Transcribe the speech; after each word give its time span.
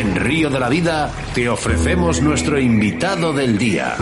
En 0.00 0.16
Río 0.16 0.48
de 0.48 0.58
la 0.58 0.70
Vida 0.70 1.12
te 1.34 1.50
ofrecemos 1.50 2.22
nuestro 2.22 2.58
invitado 2.58 3.34
del 3.34 3.58
día. 3.58 3.96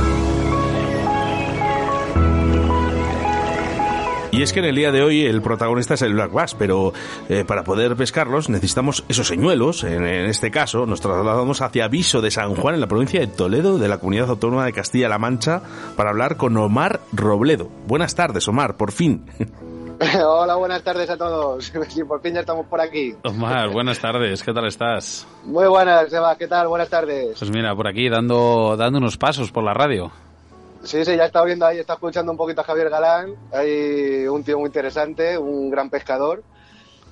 Y 4.30 4.42
es 4.42 4.52
que 4.52 4.60
en 4.60 4.66
el 4.66 4.76
día 4.76 4.92
de 4.92 5.02
hoy 5.02 5.24
el 5.24 5.42
protagonista 5.42 5.94
es 5.94 6.02
el 6.02 6.14
black 6.14 6.32
bass, 6.32 6.54
pero 6.54 6.92
eh, 7.28 7.44
para 7.44 7.64
poder 7.64 7.96
pescarlos 7.96 8.48
necesitamos 8.48 9.04
esos 9.08 9.26
señuelos. 9.26 9.82
En, 9.82 10.04
este 10.04 10.52
caso 10.52 10.86
nos 10.86 11.00
trasladamos 11.00 11.62
hacia 11.62 11.86
Aviso 11.86 12.20
de 12.20 12.30
San 12.30 12.54
Juan, 12.54 12.76
en 12.76 12.80
la 12.80 12.86
provincia 12.86 13.18
de 13.18 13.26
Toledo, 13.26 13.78
de 13.78 13.88
la 13.88 13.98
Comunidad 13.98 14.30
Autónoma 14.30 14.66
de 14.66 14.72
Castilla-La 14.72 15.18
Mancha, 15.18 15.62
para 15.96 16.10
hablar 16.10 16.36
con 16.36 16.56
Omar 16.58 17.00
Robledo. 17.12 17.72
Buenas 17.88 18.14
tardes, 18.14 18.46
Omar, 18.46 18.76
por 18.76 18.92
fin. 18.92 19.24
Hola, 20.24 20.54
buenas 20.54 20.82
tardes 20.82 21.10
a 21.10 21.16
todos. 21.16 21.72
Sí, 21.88 22.04
por 22.04 22.20
fin 22.20 22.34
ya 22.34 22.40
estamos 22.40 22.66
por 22.66 22.80
aquí. 22.80 23.14
Omar, 23.24 23.70
buenas 23.70 23.98
tardes. 23.98 24.42
¿Qué 24.42 24.52
tal 24.52 24.66
estás? 24.66 25.26
Muy 25.44 25.66
buenas, 25.66 26.08
Seba. 26.10 26.36
¿Qué 26.36 26.46
tal? 26.46 26.68
Buenas 26.68 26.88
tardes. 26.88 27.36
Pues 27.38 27.50
mira, 27.50 27.74
por 27.74 27.88
aquí 27.88 28.08
dando, 28.08 28.76
dando 28.76 28.98
unos 28.98 29.16
pasos 29.16 29.50
por 29.50 29.64
la 29.64 29.74
radio. 29.74 30.12
Sí, 30.84 31.04
sí, 31.04 31.16
ya 31.16 31.24
estado 31.24 31.46
viendo 31.46 31.66
ahí, 31.66 31.78
está 31.78 31.94
escuchando 31.94 32.30
un 32.30 32.38
poquito 32.38 32.60
a 32.60 32.64
Javier 32.64 32.90
Galán. 32.90 33.34
Hay 33.52 34.26
un 34.28 34.44
tío 34.44 34.58
muy 34.58 34.68
interesante, 34.68 35.36
un 35.36 35.70
gran 35.70 35.90
pescador. 35.90 36.44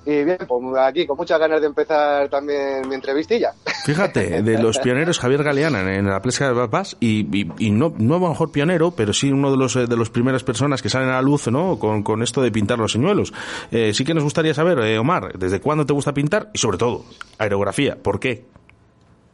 Y 0.09 0.23
bien, 0.23 0.37
pues 0.47 0.63
aquí 0.79 1.05
con 1.05 1.17
muchas 1.17 1.37
ganas 1.37 1.59
de 1.59 1.67
empezar 1.67 2.29
también 2.29 2.87
mi 2.87 2.95
entrevistilla. 2.95 3.51
Fíjate, 3.83 4.41
de 4.41 4.57
los 4.57 4.79
pioneros 4.83 5.19
Javier 5.19 5.43
Galeana 5.43 5.95
en, 5.95 6.07
la 6.07 6.21
pesca 6.21 6.47
de 6.47 6.53
babás 6.53 6.95
y, 7.01 7.27
y, 7.37 7.51
y, 7.59 7.71
no, 7.71 7.93
no 7.97 8.15
a 8.15 8.19
lo 8.19 8.29
mejor 8.29 8.49
pionero, 8.49 8.91
pero 8.91 9.11
sí 9.11 9.29
uno 9.33 9.51
de 9.51 9.57
los 9.57 9.73
de 9.73 9.97
las 9.97 10.09
primeras 10.09 10.45
personas 10.45 10.81
que 10.81 10.87
salen 10.87 11.09
a 11.09 11.15
la 11.15 11.21
luz 11.21 11.49
¿no? 11.49 11.77
con, 11.77 12.03
con 12.03 12.23
esto 12.23 12.41
de 12.41 12.51
pintar 12.51 12.79
los 12.79 12.93
señuelos. 12.93 13.33
Eh, 13.69 13.93
sí 13.93 14.05
que 14.05 14.13
nos 14.13 14.23
gustaría 14.23 14.53
saber, 14.53 14.79
eh, 14.79 14.97
Omar, 14.97 15.37
¿desde 15.37 15.59
cuándo 15.59 15.85
te 15.85 15.91
gusta 15.91 16.13
pintar? 16.13 16.51
Y 16.53 16.57
sobre 16.57 16.77
todo, 16.77 17.03
aerografía, 17.37 17.97
¿por 18.01 18.21
qué? 18.21 18.45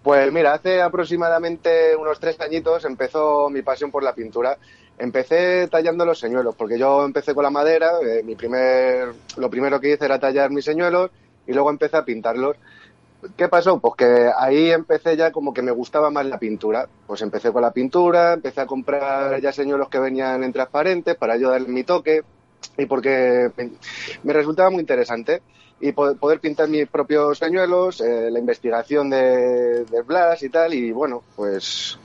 Pues 0.02 0.34
mira, 0.34 0.54
hace 0.54 0.82
aproximadamente 0.82 1.96
unos 1.96 2.20
tres 2.20 2.40
añitos 2.42 2.84
empezó 2.86 3.48
mi 3.52 3.62
pasión 3.62 3.92
por 3.92 4.02
la 4.02 4.16
pintura. 4.16 4.58
Empecé 4.98 5.68
tallando 5.70 6.06
los 6.06 6.20
señuelos, 6.20 6.56
porque 6.56 6.78
yo 6.78 7.04
empecé 7.04 7.34
con 7.34 7.44
la 7.44 7.50
madera, 7.50 7.92
eh, 8.02 8.22
mi 8.24 8.36
primer, 8.36 9.14
lo 9.38 9.50
primero 9.50 9.80
que 9.80 9.94
hice 9.94 10.06
era 10.06 10.20
tallar 10.20 10.52
mis 10.52 10.66
señuelos 10.66 11.10
y 11.48 11.54
luego 11.54 11.70
empecé 11.70 11.98
a 11.98 12.06
pintarlos. 12.06 12.58
¿Qué 13.38 13.48
pasó? 13.48 13.80
Pues 13.80 13.96
que 13.96 14.30
ahí 14.38 14.70
empecé 14.70 15.16
ya 15.16 15.32
como 15.32 15.54
que 15.54 15.62
me 15.62 15.72
gustaba 15.72 16.12
más 16.12 16.26
la 16.26 16.38
pintura. 16.38 16.88
Pues 17.08 17.22
empecé 17.22 17.52
con 17.52 17.62
la 17.62 17.72
pintura, 17.72 18.34
empecé 18.34 18.62
a 18.62 18.68
comprar 18.68 19.40
ya 19.42 19.52
señuelos 19.52 19.90
que 19.90 20.00
venían 20.00 20.44
en 20.44 20.54
transparentes 20.54 21.16
para 21.16 21.38
yo 21.38 21.50
darle 21.50 21.70
mi 21.70 21.84
toque 21.84 22.24
y 22.78 22.86
porque 22.86 23.50
me, 24.24 24.34
resultaba 24.34 24.70
muy 24.70 24.82
interesante 24.82 25.42
y 25.80 25.92
poder 25.92 26.40
pintar 26.40 26.70
mis 26.70 26.88
propios 26.88 27.38
señuelos, 27.38 28.00
eh, 28.02 28.30
la 28.32 28.40
investigación 28.40 29.10
de, 29.10 29.84
de 29.86 30.02
Blas 30.02 30.42
y 30.44 30.50
tal, 30.50 30.74
y 30.74 30.92
bueno, 30.92 31.24
pues 31.36 32.00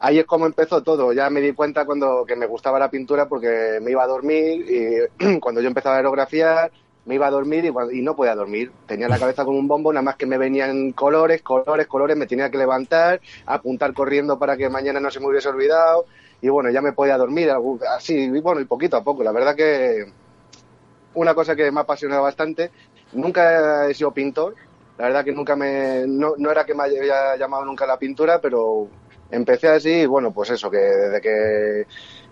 ahí 0.00 0.18
es 0.18 0.26
como 0.26 0.46
empezó 0.46 0.82
todo. 0.82 1.12
Ya 1.12 1.30
me 1.30 1.40
di 1.40 1.52
cuenta 1.52 1.84
cuando 1.84 2.24
que 2.26 2.36
me 2.36 2.46
gustaba 2.46 2.78
la 2.78 2.90
pintura 2.90 3.28
porque 3.28 3.78
me 3.82 3.90
iba 3.90 4.02
a 4.02 4.06
dormir 4.06 5.08
y 5.20 5.38
cuando 5.40 5.60
yo 5.60 5.68
empezaba 5.68 5.96
a 5.96 5.98
aerografiar 5.98 6.70
me 7.04 7.14
iba 7.14 7.28
a 7.28 7.30
dormir 7.30 7.64
y, 7.92 8.02
no 8.02 8.16
podía 8.16 8.34
dormir. 8.34 8.72
Tenía 8.86 9.08
la 9.08 9.18
cabeza 9.18 9.44
como 9.44 9.60
un 9.60 9.68
bombo, 9.68 9.92
nada 9.92 10.02
más 10.02 10.16
que 10.16 10.26
me 10.26 10.38
venían 10.38 10.90
colores, 10.90 11.40
colores, 11.40 11.86
colores, 11.86 12.16
me 12.16 12.26
tenía 12.26 12.50
que 12.50 12.58
levantar, 12.58 13.20
apuntar 13.46 13.94
corriendo 13.94 14.40
para 14.40 14.56
que 14.56 14.68
mañana 14.68 14.98
no 14.98 15.08
se 15.12 15.20
me 15.20 15.28
hubiese 15.28 15.48
olvidado 15.48 16.06
y 16.42 16.48
bueno, 16.48 16.68
ya 16.70 16.82
me 16.82 16.92
podía 16.92 17.16
dormir, 17.16 17.48
así, 17.96 18.24
y 18.24 18.40
bueno, 18.40 18.60
y 18.60 18.64
poquito 18.64 18.96
a 18.96 19.04
poco. 19.04 19.22
La 19.22 19.30
verdad 19.30 19.54
que 19.54 20.04
una 21.14 21.32
cosa 21.32 21.54
que 21.54 21.70
me 21.70 21.78
ha 21.78 21.84
apasionado 21.84 22.24
bastante 22.24 22.72
Nunca 23.12 23.88
he 23.88 23.94
sido 23.94 24.10
pintor, 24.10 24.54
la 24.98 25.06
verdad 25.06 25.24
que 25.24 25.32
nunca 25.32 25.54
me, 25.54 26.04
no, 26.06 26.34
no 26.36 26.50
era 26.50 26.64
que 26.66 26.74
me 26.74 26.84
haya 26.84 27.36
llamado 27.36 27.64
nunca 27.64 27.86
la 27.86 27.98
pintura, 27.98 28.40
pero 28.40 28.88
empecé 29.30 29.68
así 29.68 30.06
bueno, 30.06 30.32
pues 30.32 30.50
eso, 30.50 30.70
que 30.70 30.78
desde 30.78 31.20
que, 31.20 31.86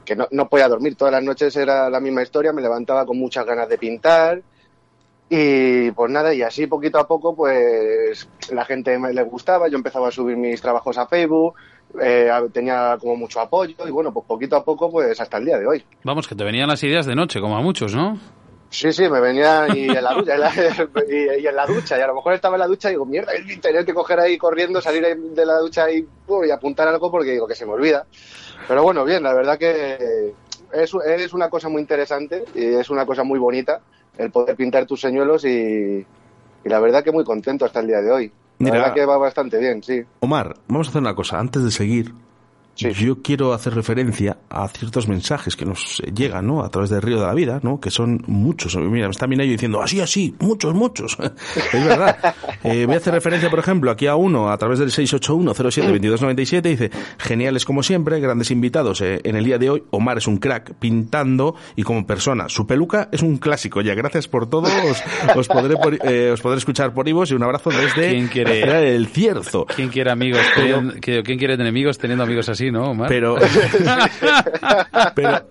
que 0.04 0.16
no, 0.16 0.26
no, 0.30 0.48
podía 0.48 0.68
dormir, 0.68 0.96
todas 0.96 1.12
las 1.12 1.22
noches 1.22 1.56
era 1.56 1.90
la 1.90 2.00
misma 2.00 2.22
historia, 2.22 2.52
me 2.52 2.62
levantaba 2.62 3.06
con 3.06 3.18
muchas 3.18 3.44
ganas 3.46 3.68
de 3.68 3.78
pintar 3.78 4.42
y 5.28 5.90
pues 5.92 6.10
nada, 6.10 6.34
y 6.34 6.42
así 6.42 6.66
poquito 6.66 6.98
a 6.98 7.08
poco 7.08 7.34
pues 7.34 8.28
la 8.52 8.64
gente 8.64 8.98
me 8.98 9.12
le 9.12 9.22
gustaba, 9.22 9.68
yo 9.68 9.76
empezaba 9.76 10.08
a 10.08 10.12
subir 10.12 10.36
mis 10.36 10.60
trabajos 10.60 10.98
a 10.98 11.06
Facebook, 11.06 11.54
eh, 12.00 12.30
tenía 12.52 12.96
como 13.00 13.16
mucho 13.16 13.40
apoyo 13.40 13.74
y 13.86 13.90
bueno, 13.90 14.12
pues 14.12 14.26
poquito 14.26 14.56
a 14.56 14.64
poco 14.64 14.90
pues 14.90 15.18
hasta 15.20 15.38
el 15.38 15.46
día 15.46 15.58
de 15.58 15.66
hoy. 15.66 15.84
Vamos, 16.04 16.28
que 16.28 16.34
te 16.34 16.44
venían 16.44 16.68
las 16.68 16.82
ideas 16.84 17.06
de 17.06 17.14
noche, 17.14 17.40
como 17.40 17.56
a 17.56 17.62
muchos, 17.62 17.94
¿no? 17.94 18.18
Sí, 18.74 18.92
sí, 18.92 19.08
me 19.08 19.20
venía 19.20 19.68
y 19.72 19.88
en 19.88 20.02
la 20.02 20.14
ducha, 20.14 20.34
y, 21.08 21.42
y, 21.42 21.46
en 21.46 21.54
la 21.54 21.64
ducha, 21.64 21.96
y 21.96 22.00
a 22.00 22.08
lo 22.08 22.16
mejor 22.16 22.34
estaba 22.34 22.56
en 22.56 22.60
la 22.60 22.66
ducha 22.66 22.88
y 22.88 22.94
digo, 22.94 23.06
mierda, 23.06 23.30
tener 23.62 23.84
que 23.84 23.94
coger 23.94 24.18
ahí 24.18 24.36
corriendo, 24.36 24.80
salir 24.80 25.16
de 25.16 25.46
la 25.46 25.58
ducha 25.58 25.88
y, 25.92 26.04
uh, 26.26 26.44
y 26.44 26.50
apuntar 26.50 26.88
algo 26.88 27.08
porque 27.08 27.30
digo 27.30 27.46
que 27.46 27.54
se 27.54 27.64
me 27.64 27.72
olvida. 27.72 28.04
Pero 28.66 28.82
bueno, 28.82 29.04
bien, 29.04 29.22
la 29.22 29.32
verdad 29.32 29.56
que 29.56 30.34
es, 30.72 30.92
es 31.06 31.32
una 31.32 31.48
cosa 31.48 31.68
muy 31.68 31.82
interesante 31.82 32.44
y 32.52 32.64
es 32.64 32.90
una 32.90 33.06
cosa 33.06 33.22
muy 33.22 33.38
bonita 33.38 33.80
el 34.18 34.32
poder 34.32 34.56
pintar 34.56 34.86
tus 34.86 35.00
señuelos 35.00 35.44
y, 35.44 35.48
y 35.48 36.68
la 36.68 36.80
verdad 36.80 37.04
que 37.04 37.12
muy 37.12 37.22
contento 37.22 37.64
hasta 37.64 37.78
el 37.78 37.86
día 37.86 38.00
de 38.00 38.10
hoy. 38.10 38.26
La 38.58 38.64
Mira, 38.64 38.78
verdad 38.78 38.94
que 38.94 39.06
va 39.06 39.18
bastante 39.18 39.58
bien, 39.58 39.84
sí. 39.84 40.02
Omar, 40.18 40.56
vamos 40.66 40.88
a 40.88 40.90
hacer 40.90 41.00
una 41.00 41.14
cosa, 41.14 41.38
antes 41.38 41.62
de 41.62 41.70
seguir, 41.70 42.12
Sí. 42.74 42.92
Yo 42.92 43.22
quiero 43.22 43.52
hacer 43.52 43.74
referencia 43.74 44.38
a 44.50 44.68
ciertos 44.68 45.08
mensajes 45.08 45.56
que 45.56 45.64
nos 45.64 46.02
llegan, 46.14 46.46
¿no? 46.46 46.64
A 46.64 46.70
través 46.70 46.90
del 46.90 47.02
río 47.02 47.20
de 47.20 47.26
la 47.26 47.34
vida, 47.34 47.60
¿no? 47.62 47.80
Que 47.80 47.90
son 47.90 48.22
muchos. 48.26 48.76
Mira, 48.76 49.06
me 49.06 49.12
está 49.12 49.26
mirando 49.26 49.52
diciendo, 49.52 49.82
así, 49.82 50.00
así, 50.00 50.34
muchos, 50.40 50.74
muchos. 50.74 51.16
es 51.72 51.84
verdad. 51.84 52.16
Eh, 52.64 52.86
voy 52.86 52.94
a 52.94 52.98
hacer 52.98 53.12
referencia, 53.12 53.50
por 53.50 53.58
ejemplo, 53.58 53.90
aquí 53.90 54.06
a 54.06 54.16
uno, 54.16 54.50
a 54.50 54.56
través 54.56 54.78
del 54.78 54.90
681-07-2297, 54.90 56.62
dice, 56.62 56.90
geniales 57.18 57.66
como 57.66 57.82
siempre, 57.82 58.18
grandes 58.20 58.50
invitados 58.50 59.02
eh, 59.02 59.20
en 59.22 59.36
el 59.36 59.44
día 59.44 59.58
de 59.58 59.68
hoy. 59.68 59.82
Omar 59.90 60.16
es 60.16 60.26
un 60.26 60.38
crack 60.38 60.72
pintando 60.76 61.56
y 61.76 61.82
como 61.82 62.06
persona. 62.06 62.48
Su 62.48 62.66
peluca 62.66 63.10
es 63.12 63.20
un 63.20 63.36
clásico 63.36 63.82
ya. 63.82 63.94
Gracias 63.94 64.28
por 64.28 64.48
todo. 64.48 64.68
Os, 64.90 65.02
os 65.36 65.48
podré, 65.48 65.76
por, 65.76 65.98
eh, 66.10 66.30
os 66.30 66.40
podré 66.40 66.56
escuchar 66.56 66.94
por 66.94 67.06
Ivos 67.06 67.30
y 67.32 67.34
un 67.34 67.42
abrazo 67.42 67.68
desde 67.68 68.12
¿Quién 68.12 68.28
quiere, 68.28 68.94
el 68.94 69.08
Cierzo. 69.08 69.66
¿Quién 69.66 69.90
quiere 69.90 70.10
amigos? 70.10 70.40
Teniendo, 70.54 70.94
¿Quién 71.02 71.38
quiere 71.38 71.54
enemigos 71.54 71.98
teniendo 71.98 72.24
amigos 72.24 72.48
así? 72.48 72.63
¿No, 72.70 72.90
Omar? 72.90 73.08
Pero, 73.08 73.36
pero, 75.14 75.46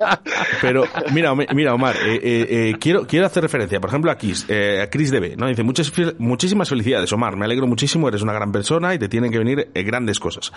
pero, 0.62 0.84
mira, 1.12 1.34
mira, 1.36 1.74
Omar, 1.74 1.96
eh, 1.96 2.20
eh, 2.24 2.48
eh, 2.50 2.76
quiero, 2.80 3.06
quiero 3.06 3.26
hacer 3.26 3.44
referencia, 3.44 3.80
por 3.80 3.90
ejemplo, 3.90 4.12
a 4.12 4.16
Chris, 4.16 4.46
eh, 4.48 4.82
a 4.82 4.90
Chris 4.90 5.12
DB, 5.12 5.36
¿no? 5.38 5.48
Dice, 5.48 5.64
muchas, 5.64 5.92
muchísimas 6.18 6.70
felicidades, 6.70 7.12
Omar, 7.14 7.36
me 7.36 7.46
alegro 7.46 7.68
muchísimo, 7.68 8.08
eres 8.08 8.22
una 8.22 8.34
gran 8.34 8.52
persona 8.52 8.94
y 8.94 9.00
te 9.00 9.10
tienen 9.10 9.32
que 9.32 9.38
venir 9.40 9.72
grandes 9.74 10.20
cosas. 10.20 10.52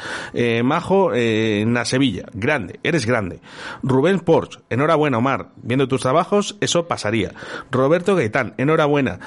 Majo, 0.62 1.14
en 1.14 1.76
Sevilla, 1.84 2.26
grande, 2.32 2.80
eres 2.82 3.06
grande. 3.06 3.40
Rubén 3.82 4.20
Porch, 4.20 4.60
enhorabuena, 4.70 5.18
Omar, 5.18 5.50
viendo 5.56 5.88
tus 5.88 6.02
trabajos, 6.02 6.56
eso 6.60 6.86
pasaría. 6.86 7.32
Roberto 7.70 8.16
Gaitán, 8.16 8.54
enhorabuena. 8.58 9.18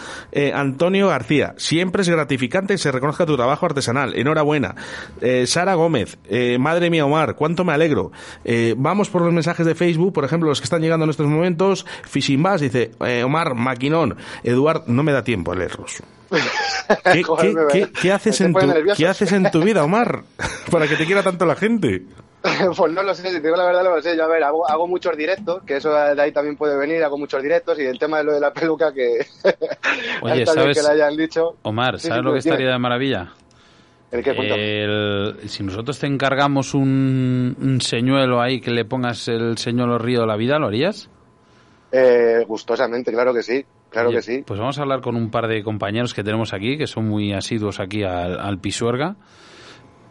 Antonio 0.53 1.07
García, 1.09 1.53
siempre 1.57 2.01
es 2.01 2.09
gratificante 2.09 2.73
que 2.73 2.77
se 2.77 2.91
reconozca 2.91 3.25
tu 3.25 3.35
trabajo 3.35 3.65
artesanal, 3.65 4.15
enhorabuena. 4.15 4.75
Sara 5.45 5.73
Gómez, 5.73 6.17
madre 6.59 6.89
mía, 6.89 7.05
Omar, 7.05 7.18
cuánto 7.35 7.63
me 7.63 7.73
alegro. 7.73 8.11
Eh, 8.43 8.75
vamos 8.77 9.09
por 9.09 9.21
los 9.21 9.33
mensajes 9.33 9.65
de 9.65 9.75
Facebook, 9.75 10.13
por 10.13 10.25
ejemplo, 10.25 10.49
los 10.49 10.59
que 10.59 10.65
están 10.65 10.81
llegando 10.81 11.03
en 11.03 11.09
estos 11.09 11.27
momentos. 11.27 11.85
Fishing 12.03 12.41
Bass 12.41 12.61
dice, 12.61 12.91
eh, 13.05 13.23
Omar, 13.23 13.55
maquinón. 13.55 14.17
Eduard, 14.43 14.83
no 14.87 15.03
me 15.03 15.11
da 15.11 15.23
tiempo 15.23 15.51
a 15.51 15.55
leerlos. 15.55 16.01
¿Qué, 17.11 17.23
Joder, 17.23 17.55
qué, 17.71 17.81
qué, 17.81 17.91
qué 17.91 18.11
haces 18.11 18.41
en 18.41 18.53
tu, 18.53 18.73
¿Qué 18.95 19.07
haces 19.07 19.31
en 19.31 19.49
tu 19.51 19.61
vida, 19.61 19.83
Omar? 19.83 20.23
Para 20.71 20.87
que 20.87 20.95
te 20.95 21.05
quiera 21.05 21.23
tanto 21.23 21.45
la 21.45 21.55
gente. 21.55 22.03
Pues 22.77 22.93
no 22.93 23.03
lo 23.03 23.13
sé, 23.13 23.27
si 23.29 23.35
te 23.35 23.41
digo 23.41 23.55
la 23.55 23.65
verdad, 23.65 23.83
no 23.83 23.95
lo 23.95 24.01
sé. 24.01 24.15
Yo, 24.15 24.23
a 24.23 24.27
ver, 24.27 24.43
hago, 24.43 24.69
hago, 24.69 24.87
muchos 24.87 25.15
directos, 25.17 25.63
que 25.63 25.77
eso 25.77 25.91
de 25.91 26.21
ahí 26.21 26.31
también 26.31 26.55
puede 26.55 26.77
venir, 26.77 27.03
hago 27.03 27.17
muchos 27.17 27.41
directos 27.43 27.77
y 27.79 27.83
el 27.83 27.99
tema 27.99 28.19
de 28.19 28.23
lo 28.23 28.33
de 28.33 28.39
la 28.39 28.53
peluca 28.53 28.93
que. 28.93 29.25
Oye, 30.21 30.45
¿sabes? 30.45 30.77
Que 30.77 30.83
le 30.83 30.89
hayan 30.93 31.17
dicho. 31.17 31.57
Omar, 31.63 31.99
¿sabes 31.99 32.17
sí, 32.19 32.23
lo 32.23 32.33
que 32.33 32.39
estaría 32.39 32.69
de 32.69 32.79
maravilla? 32.79 33.33
¿El 34.11 34.23
qué 34.23 34.33
punto? 34.33 34.55
El, 34.55 35.35
si 35.47 35.63
nosotros 35.63 35.99
te 35.99 36.07
encargamos 36.07 36.73
un, 36.73 37.55
un, 37.61 37.81
señuelo 37.81 38.41
ahí 38.41 38.59
que 38.59 38.71
le 38.71 38.85
pongas 38.85 39.27
el 39.27 39.57
señuelo 39.57 39.99
río 39.99 40.21
de 40.21 40.27
la 40.27 40.35
vida, 40.35 40.57
¿lo 40.57 40.67
harías? 40.67 41.09
Eh, 41.91 42.43
gustosamente, 42.47 43.11
claro 43.11 43.33
que 43.33 43.43
sí. 43.43 43.65
Claro 43.89 44.09
Oye, 44.09 44.17
que 44.17 44.21
sí. 44.23 44.43
Pues 44.45 44.59
vamos 44.59 44.79
a 44.79 44.81
hablar 44.81 45.01
con 45.01 45.15
un 45.15 45.29
par 45.29 45.47
de 45.47 45.63
compañeros 45.63 46.13
que 46.13 46.23
tenemos 46.23 46.53
aquí, 46.53 46.77
que 46.77 46.87
son 46.87 47.07
muy 47.07 47.33
asiduos 47.33 47.79
aquí 47.79 48.03
al, 48.03 48.39
al 48.39 48.59
Pisuerga. 48.59 49.15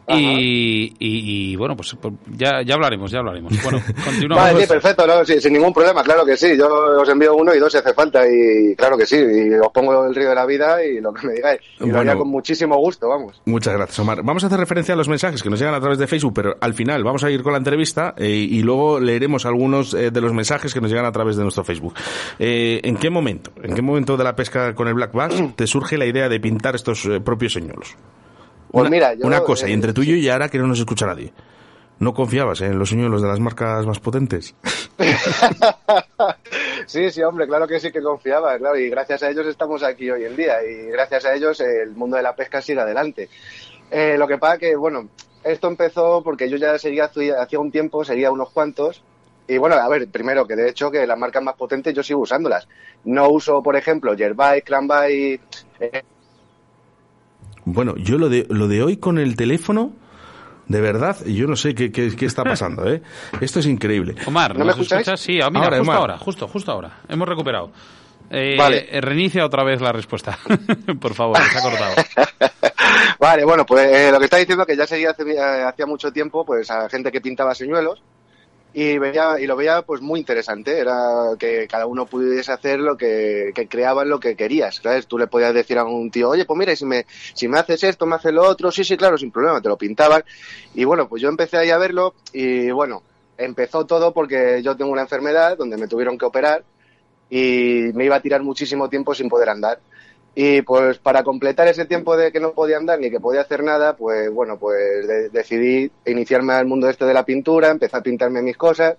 Y, 0.08 0.94
y, 0.98 1.52
y, 1.52 1.56
bueno, 1.56 1.76
pues 1.76 1.94
ya, 2.32 2.62
ya 2.64 2.74
hablaremos, 2.74 3.10
ya 3.10 3.18
hablaremos. 3.18 3.52
Bueno, 3.62 3.80
continuamos. 4.04 4.44
Vale, 4.44 4.62
sí, 4.62 4.66
perfecto, 4.66 5.06
¿no? 5.06 5.24
sí, 5.24 5.40
sin 5.40 5.52
ningún 5.52 5.72
problema, 5.72 6.02
claro 6.02 6.24
que 6.24 6.36
sí. 6.36 6.56
Yo 6.56 6.66
os 7.00 7.08
envío 7.08 7.34
uno 7.34 7.54
y 7.54 7.58
dos 7.58 7.72
si 7.72 7.78
hace 7.78 7.92
falta 7.92 8.22
y 8.26 8.74
claro 8.74 8.96
que 8.96 9.04
sí. 9.04 9.16
Y 9.16 9.54
os 9.54 9.68
pongo 9.72 10.06
el 10.06 10.14
río 10.14 10.30
de 10.30 10.34
la 10.34 10.46
vida 10.46 10.82
y 10.82 11.00
lo 11.00 11.12
que 11.12 11.26
me 11.26 11.34
digáis. 11.34 11.60
Y 11.76 11.80
bueno, 11.80 11.94
lo 11.94 12.00
haría 12.00 12.16
con 12.16 12.28
muchísimo 12.28 12.76
gusto, 12.76 13.08
vamos. 13.08 13.40
Muchas 13.44 13.74
gracias, 13.74 13.98
Omar. 13.98 14.22
Vamos 14.22 14.44
a 14.44 14.46
hacer 14.46 14.58
referencia 14.58 14.94
a 14.94 14.96
los 14.96 15.08
mensajes 15.08 15.42
que 15.42 15.50
nos 15.50 15.58
llegan 15.58 15.74
a 15.74 15.80
través 15.80 15.98
de 15.98 16.06
Facebook, 16.06 16.32
pero 16.34 16.56
al 16.60 16.74
final 16.74 17.04
vamos 17.04 17.22
a 17.24 17.30
ir 17.30 17.42
con 17.42 17.52
la 17.52 17.58
entrevista 17.58 18.14
eh, 18.16 18.28
y 18.28 18.62
luego 18.62 19.00
leeremos 19.00 19.46
algunos 19.46 19.94
eh, 19.94 20.10
de 20.10 20.20
los 20.20 20.32
mensajes 20.32 20.72
que 20.72 20.80
nos 20.80 20.90
llegan 20.90 21.06
a 21.06 21.12
través 21.12 21.36
de 21.36 21.42
nuestro 21.42 21.64
Facebook. 21.64 21.94
Eh, 22.38 22.80
¿En 22.82 22.96
qué 22.96 23.10
momento, 23.10 23.50
en 23.62 23.74
qué 23.74 23.82
momento 23.82 24.16
de 24.16 24.24
la 24.24 24.34
pesca 24.34 24.74
con 24.74 24.88
el 24.88 24.94
Black 24.94 25.12
Bass 25.12 25.34
te 25.56 25.66
surge 25.66 25.98
la 25.98 26.06
idea 26.06 26.28
de 26.28 26.40
pintar 26.40 26.74
estos 26.74 27.08
propios 27.24 27.52
señuelos? 27.52 27.96
Pues 28.70 28.82
una, 28.82 28.90
mira, 28.90 29.14
yo, 29.14 29.26
una 29.26 29.40
cosa, 29.40 29.66
y 29.68 29.70
eh, 29.70 29.74
entre 29.74 29.92
tú 29.92 30.02
y 30.02 30.06
yo, 30.06 30.14
y 30.16 30.28
ahora 30.28 30.48
que 30.48 30.58
no 30.58 30.66
nos 30.66 30.78
escucha 30.78 31.06
nadie. 31.06 31.32
¿No 32.00 32.14
confiabas 32.14 32.60
en 32.60 32.78
los 32.78 32.90
señuelos 32.90 33.22
de 33.22 33.28
las 33.28 33.40
marcas 33.40 33.84
más 33.84 33.98
potentes? 33.98 34.54
sí, 36.86 37.10
sí, 37.10 37.22
hombre, 37.22 37.48
claro 37.48 37.66
que 37.66 37.80
sí 37.80 37.90
que 37.90 38.00
confiaba, 38.00 38.56
claro, 38.56 38.78
y 38.78 38.88
gracias 38.88 39.22
a 39.24 39.30
ellos 39.30 39.46
estamos 39.46 39.82
aquí 39.82 40.08
hoy 40.08 40.24
en 40.24 40.36
día, 40.36 40.62
y 40.62 40.90
gracias 40.92 41.24
a 41.24 41.34
ellos 41.34 41.60
el 41.60 41.90
mundo 41.96 42.16
de 42.16 42.22
la 42.22 42.36
pesca 42.36 42.62
sigue 42.62 42.80
adelante. 42.80 43.28
Eh, 43.90 44.16
lo 44.16 44.28
que 44.28 44.38
pasa 44.38 44.58
que, 44.58 44.76
bueno, 44.76 45.08
esto 45.42 45.66
empezó 45.66 46.22
porque 46.22 46.48
yo 46.48 46.56
ya 46.56 46.78
seguía 46.78 47.10
hacía 47.38 47.58
un 47.58 47.72
tiempo, 47.72 48.04
seguía 48.04 48.30
unos 48.30 48.50
cuantos, 48.50 49.02
y 49.48 49.56
bueno, 49.56 49.76
a 49.76 49.88
ver, 49.88 50.06
primero 50.08 50.46
que 50.46 50.54
de 50.54 50.68
hecho 50.68 50.90
que 50.90 51.06
las 51.06 51.18
marcas 51.18 51.42
más 51.42 51.56
potentes 51.56 51.94
yo 51.94 52.02
sigo 52.02 52.20
usándolas. 52.20 52.68
No 53.04 53.30
uso, 53.30 53.62
por 53.62 53.76
ejemplo, 53.76 54.14
Yerbike, 54.14 54.64
Cranbike. 54.64 55.40
Eh. 55.80 56.02
Bueno, 57.70 57.94
yo 57.96 58.18
lo 58.18 58.28
de, 58.28 58.46
lo 58.48 58.66
de 58.68 58.82
hoy 58.82 58.96
con 58.96 59.18
el 59.18 59.36
teléfono, 59.36 59.92
de 60.68 60.80
verdad, 60.80 61.16
yo 61.26 61.46
no 61.46 61.54
sé 61.56 61.74
qué, 61.74 61.92
qué, 61.92 62.14
qué 62.16 62.26
está 62.26 62.44
pasando, 62.44 62.88
¿eh? 62.90 63.02
Esto 63.40 63.60
es 63.60 63.66
increíble. 63.66 64.14
Omar, 64.26 64.56
¿No 64.58 64.64
me 64.64 64.70
escucháis? 64.72 65.02
escuchas? 65.02 65.20
Sí, 65.20 65.38
ah, 65.42 65.48
mira, 65.50 65.64
Ahora, 65.66 65.76
justo 65.78 65.82
Omar. 65.90 65.96
ahora, 66.00 66.18
justo, 66.18 66.48
justo 66.48 66.72
ahora. 66.72 66.98
Hemos 67.08 67.28
recuperado. 67.28 67.70
Eh, 68.30 68.56
Vale. 68.58 68.88
eh, 68.90 69.00
Reinicia 69.00 69.44
otra 69.44 69.64
vez 69.64 69.80
la 69.80 69.92
respuesta. 69.92 70.38
Por 71.00 71.14
favor, 71.14 71.38
se 71.38 71.58
ha 71.58 71.62
cortado. 71.62 71.94
Vale, 73.20 73.44
bueno, 73.44 73.64
pues 73.66 73.86
eh, 73.86 74.10
lo 74.12 74.18
que 74.18 74.24
está 74.24 74.36
diciendo 74.38 74.64
que 74.64 74.76
ya 74.76 74.86
seguía 74.86 75.10
hace, 75.10 75.38
hacía 75.38 75.86
mucho 75.86 76.10
tiempo, 76.12 76.44
pues 76.44 76.70
a 76.70 76.88
gente 76.88 77.10
que 77.12 77.20
pintaba 77.20 77.54
señuelos 77.54 78.02
y 78.74 78.98
veía 78.98 79.40
y 79.40 79.46
lo 79.46 79.56
veía 79.56 79.82
pues 79.82 80.00
muy 80.00 80.20
interesante. 80.20 80.78
Era 80.78 80.96
que 81.38 81.66
cada 81.68 81.86
uno 81.86 82.06
pudiese 82.06 82.52
hacer 82.52 82.80
lo 82.80 82.96
que, 82.96 83.52
que 83.54 83.66
creaban 83.68 84.08
lo 84.08 84.20
que 84.20 84.36
querías, 84.36 84.76
¿sabes? 84.76 85.06
Tú 85.06 85.18
le 85.18 85.26
podías 85.26 85.54
decir 85.54 85.78
a 85.78 85.84
un 85.84 86.10
tío, 86.10 86.30
oye, 86.30 86.44
pues 86.44 86.58
mira, 86.58 86.74
si 86.76 86.84
me, 86.84 87.06
si 87.08 87.48
me 87.48 87.58
haces 87.58 87.82
esto, 87.84 88.06
me 88.06 88.16
haces 88.16 88.32
lo 88.32 88.42
otro, 88.42 88.70
sí, 88.70 88.84
sí, 88.84 88.96
claro, 88.96 89.16
sin 89.18 89.30
problema, 89.30 89.60
te 89.60 89.68
lo 89.68 89.76
pintaban. 89.76 90.24
Y 90.74 90.84
bueno, 90.84 91.08
pues 91.08 91.22
yo 91.22 91.28
empecé 91.28 91.56
ahí 91.56 91.70
a 91.70 91.78
verlo 91.78 92.14
y 92.32 92.70
bueno, 92.70 93.02
empezó 93.36 93.86
todo 93.86 94.12
porque 94.12 94.60
yo 94.62 94.76
tengo 94.76 94.90
una 94.92 95.02
enfermedad 95.02 95.56
donde 95.56 95.76
me 95.76 95.88
tuvieron 95.88 96.18
que 96.18 96.26
operar 96.26 96.64
y 97.30 97.90
me 97.94 98.04
iba 98.04 98.16
a 98.16 98.22
tirar 98.22 98.42
muchísimo 98.42 98.88
tiempo 98.88 99.14
sin 99.14 99.28
poder 99.28 99.48
andar. 99.48 99.80
Y 100.34 100.62
pues 100.62 100.98
para 100.98 101.24
completar 101.24 101.66
ese 101.68 101.84
tiempo 101.84 102.16
de 102.16 102.30
que 102.30 102.38
no 102.38 102.52
podía 102.52 102.76
andar 102.76 103.00
ni 103.00 103.10
que 103.10 103.18
podía 103.18 103.40
hacer 103.40 103.64
nada, 103.64 103.96
pues 103.96 104.30
bueno, 104.30 104.56
pues 104.58 105.06
de- 105.08 105.30
decidí 105.30 105.90
iniciarme 106.06 106.52
al 106.52 106.66
mundo 106.66 106.88
este 106.88 107.04
de 107.04 107.14
la 107.14 107.24
pintura, 107.24 107.68
empecé 107.70 107.96
a 107.96 108.02
pintarme 108.02 108.40
mis 108.42 108.56
cosas 108.56 108.96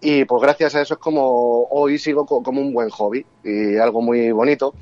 y 0.00 0.24
pues 0.24 0.42
gracias 0.42 0.74
a 0.74 0.80
eso 0.82 0.94
es 0.94 1.00
como 1.00 1.64
hoy 1.70 1.98
sigo 1.98 2.26
co- 2.26 2.42
como 2.42 2.60
un 2.60 2.72
buen 2.72 2.88
hobby 2.90 3.24
y 3.44 3.76
algo 3.76 4.00
muy 4.02 4.32
bonito. 4.32 4.74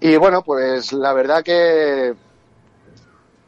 Y 0.00 0.16
bueno, 0.16 0.42
pues 0.42 0.92
la 0.92 1.12
verdad 1.12 1.44
que 1.44 2.12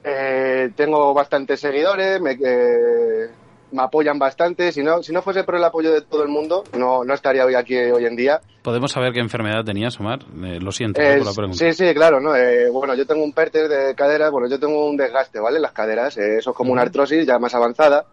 eh, 0.05 0.71
tengo 0.77 1.15
bastantes 1.15 1.61
seguidores, 1.61 2.21
me, 2.21 2.33
eh, 2.33 3.29
me 3.75 3.83
apoyan 3.83 4.19
bastante. 4.19 4.71
Si 4.73 4.83
no, 4.83 5.03
si 5.03 5.13
no 5.13 5.21
fuese 5.21 5.43
por 5.45 5.57
el 5.57 5.65
apoyo 5.65 5.93
de 5.93 6.03
todo 6.03 6.23
el 6.23 6.29
mundo, 6.29 6.63
no, 6.79 7.05
no 7.05 7.13
estaría 7.13 7.45
hoy 7.45 7.55
aquí 7.55 7.77
hoy 7.77 8.07
en 8.07 8.15
día. 8.15 8.41
¿Podemos 8.63 8.93
saber 8.93 9.13
qué 9.13 9.19
enfermedad 9.21 9.65
tenías, 9.65 9.99
Omar? 9.99 10.21
Eh, 10.45 10.59
lo 10.61 10.71
siento 10.71 11.01
Eh, 11.01 11.17
por 11.19 11.27
la 11.27 11.33
pregunta. 11.33 11.59
sí, 11.59 11.73
sí, 11.73 11.93
claro, 11.93 12.21
¿no? 12.21 12.37
Eh, 12.37 12.71
bueno, 12.71 12.95
yo 12.95 13.05
tengo 13.07 13.25
un 13.25 13.33
pérter 13.33 13.69
de 13.69 13.95
cadera, 13.97 14.31
bueno, 14.31 14.49
yo 14.49 14.59
tengo 14.61 14.89
un 14.89 14.97
desgaste, 14.97 15.41
¿vale? 15.41 15.59
Las 15.59 15.73
caderas, 15.73 16.17
eh, 16.17 16.39
eso 16.39 16.51
es 16.51 16.57
como 16.57 16.73
una 16.73 16.83
artrosis 16.83 17.27
ya 17.27 17.39
más 17.39 17.55
avanzada. 17.55 18.07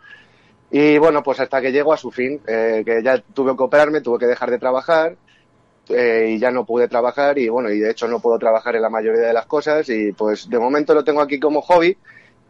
Y 0.71 0.97
bueno, 0.97 1.21
pues 1.21 1.39
hasta 1.39 1.61
que 1.61 1.71
llego 1.71 1.93
a 1.93 1.97
su 1.97 2.09
fin, 2.11 2.41
eh, 2.47 2.81
que 2.85 3.03
ya 3.03 3.19
tuve 3.33 3.55
que 3.55 3.63
operarme, 3.63 4.01
tuve 4.01 4.17
que 4.19 4.25
dejar 4.27 4.49
de 4.49 4.57
trabajar 4.57 5.15
eh, 5.89 6.31
y 6.35 6.39
ya 6.39 6.49
no 6.49 6.65
pude 6.65 6.87
trabajar 6.87 7.37
y 7.37 7.49
bueno, 7.49 7.69
y 7.69 7.79
de 7.79 7.91
hecho 7.91 8.07
no 8.07 8.19
puedo 8.19 8.39
trabajar 8.39 8.75
en 8.77 8.81
la 8.81 8.89
mayoría 8.89 9.27
de 9.27 9.33
las 9.33 9.45
cosas 9.45 9.87
y 9.89 10.11
pues 10.13 10.49
de 10.49 10.57
momento 10.57 10.93
lo 10.93 11.03
tengo 11.03 11.21
aquí 11.21 11.39
como 11.39 11.61
hobby 11.61 11.97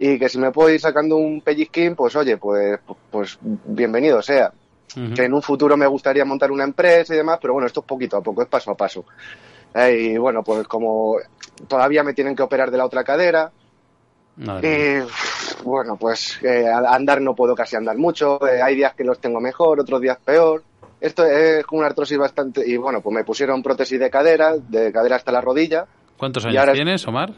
y 0.04 0.18
que 0.18 0.30
si 0.30 0.40
me 0.40 0.50
puedo 0.52 0.72
ir 0.72 0.80
sacando 0.80 1.16
un 1.16 1.42
pellizquín, 1.42 1.96
pues 1.96 2.16
oye, 2.16 2.36
pues, 2.38 2.80
pues 3.12 3.38
bienvenido 3.42 4.20
sea. 4.24 4.52
Que 5.16 5.26
en 5.26 5.34
un 5.36 5.44
futuro 5.44 5.78
me 5.78 5.86
gustaría 5.86 6.26
montar 6.26 6.52
una 6.52 6.64
empresa 6.64 7.14
y 7.14 7.18
demás, 7.18 7.38
pero 7.40 7.54
bueno, 7.54 7.68
esto 7.68 7.82
es 7.82 7.86
poquito 7.86 8.18
a 8.18 8.22
poco, 8.22 8.42
es 8.42 8.48
paso 8.48 8.72
a 8.72 8.76
paso. 8.76 9.06
Eh, 9.76 10.14
y 10.14 10.18
bueno, 10.18 10.42
pues 10.42 10.68
como 10.68 11.18
todavía 11.68 12.02
me 12.04 12.14
tienen 12.16 12.36
que 12.36 12.42
operar 12.42 12.72
de 12.72 12.80
la 12.80 12.86
otra 12.86 13.04
cadera, 13.04 13.52
y 14.38 15.64
bueno, 15.64 15.98
pues 15.98 16.40
eh, 16.42 16.66
andar 16.68 17.22
no 17.22 17.36
puedo 17.36 17.54
casi 17.54 17.76
andar 17.76 17.96
mucho, 17.96 18.40
eh, 18.48 18.60
hay 18.60 18.76
días 18.76 18.96
que 18.96 19.04
los 19.04 19.20
tengo 19.20 19.40
mejor, 19.40 19.80
otros 19.80 20.02
días 20.02 20.18
peor. 20.26 20.64
Esto 21.00 21.26
es 21.28 21.64
una 21.72 21.86
artrosis 21.86 22.18
bastante, 22.18 22.68
y 22.68 22.76
bueno, 22.76 23.02
pues 23.02 23.14
me 23.14 23.24
pusieron 23.24 23.62
prótesis 23.62 24.00
de 24.00 24.10
cadera, 24.10 24.58
de 24.58 24.92
cadera 24.92 25.18
hasta 25.18 25.32
la 25.32 25.42
rodilla, 25.42 25.86
¿Cuántos 26.18 26.44
años 26.46 26.58
ahora- 26.58 26.74
tienes, 26.74 27.08
Omar? 27.08 27.32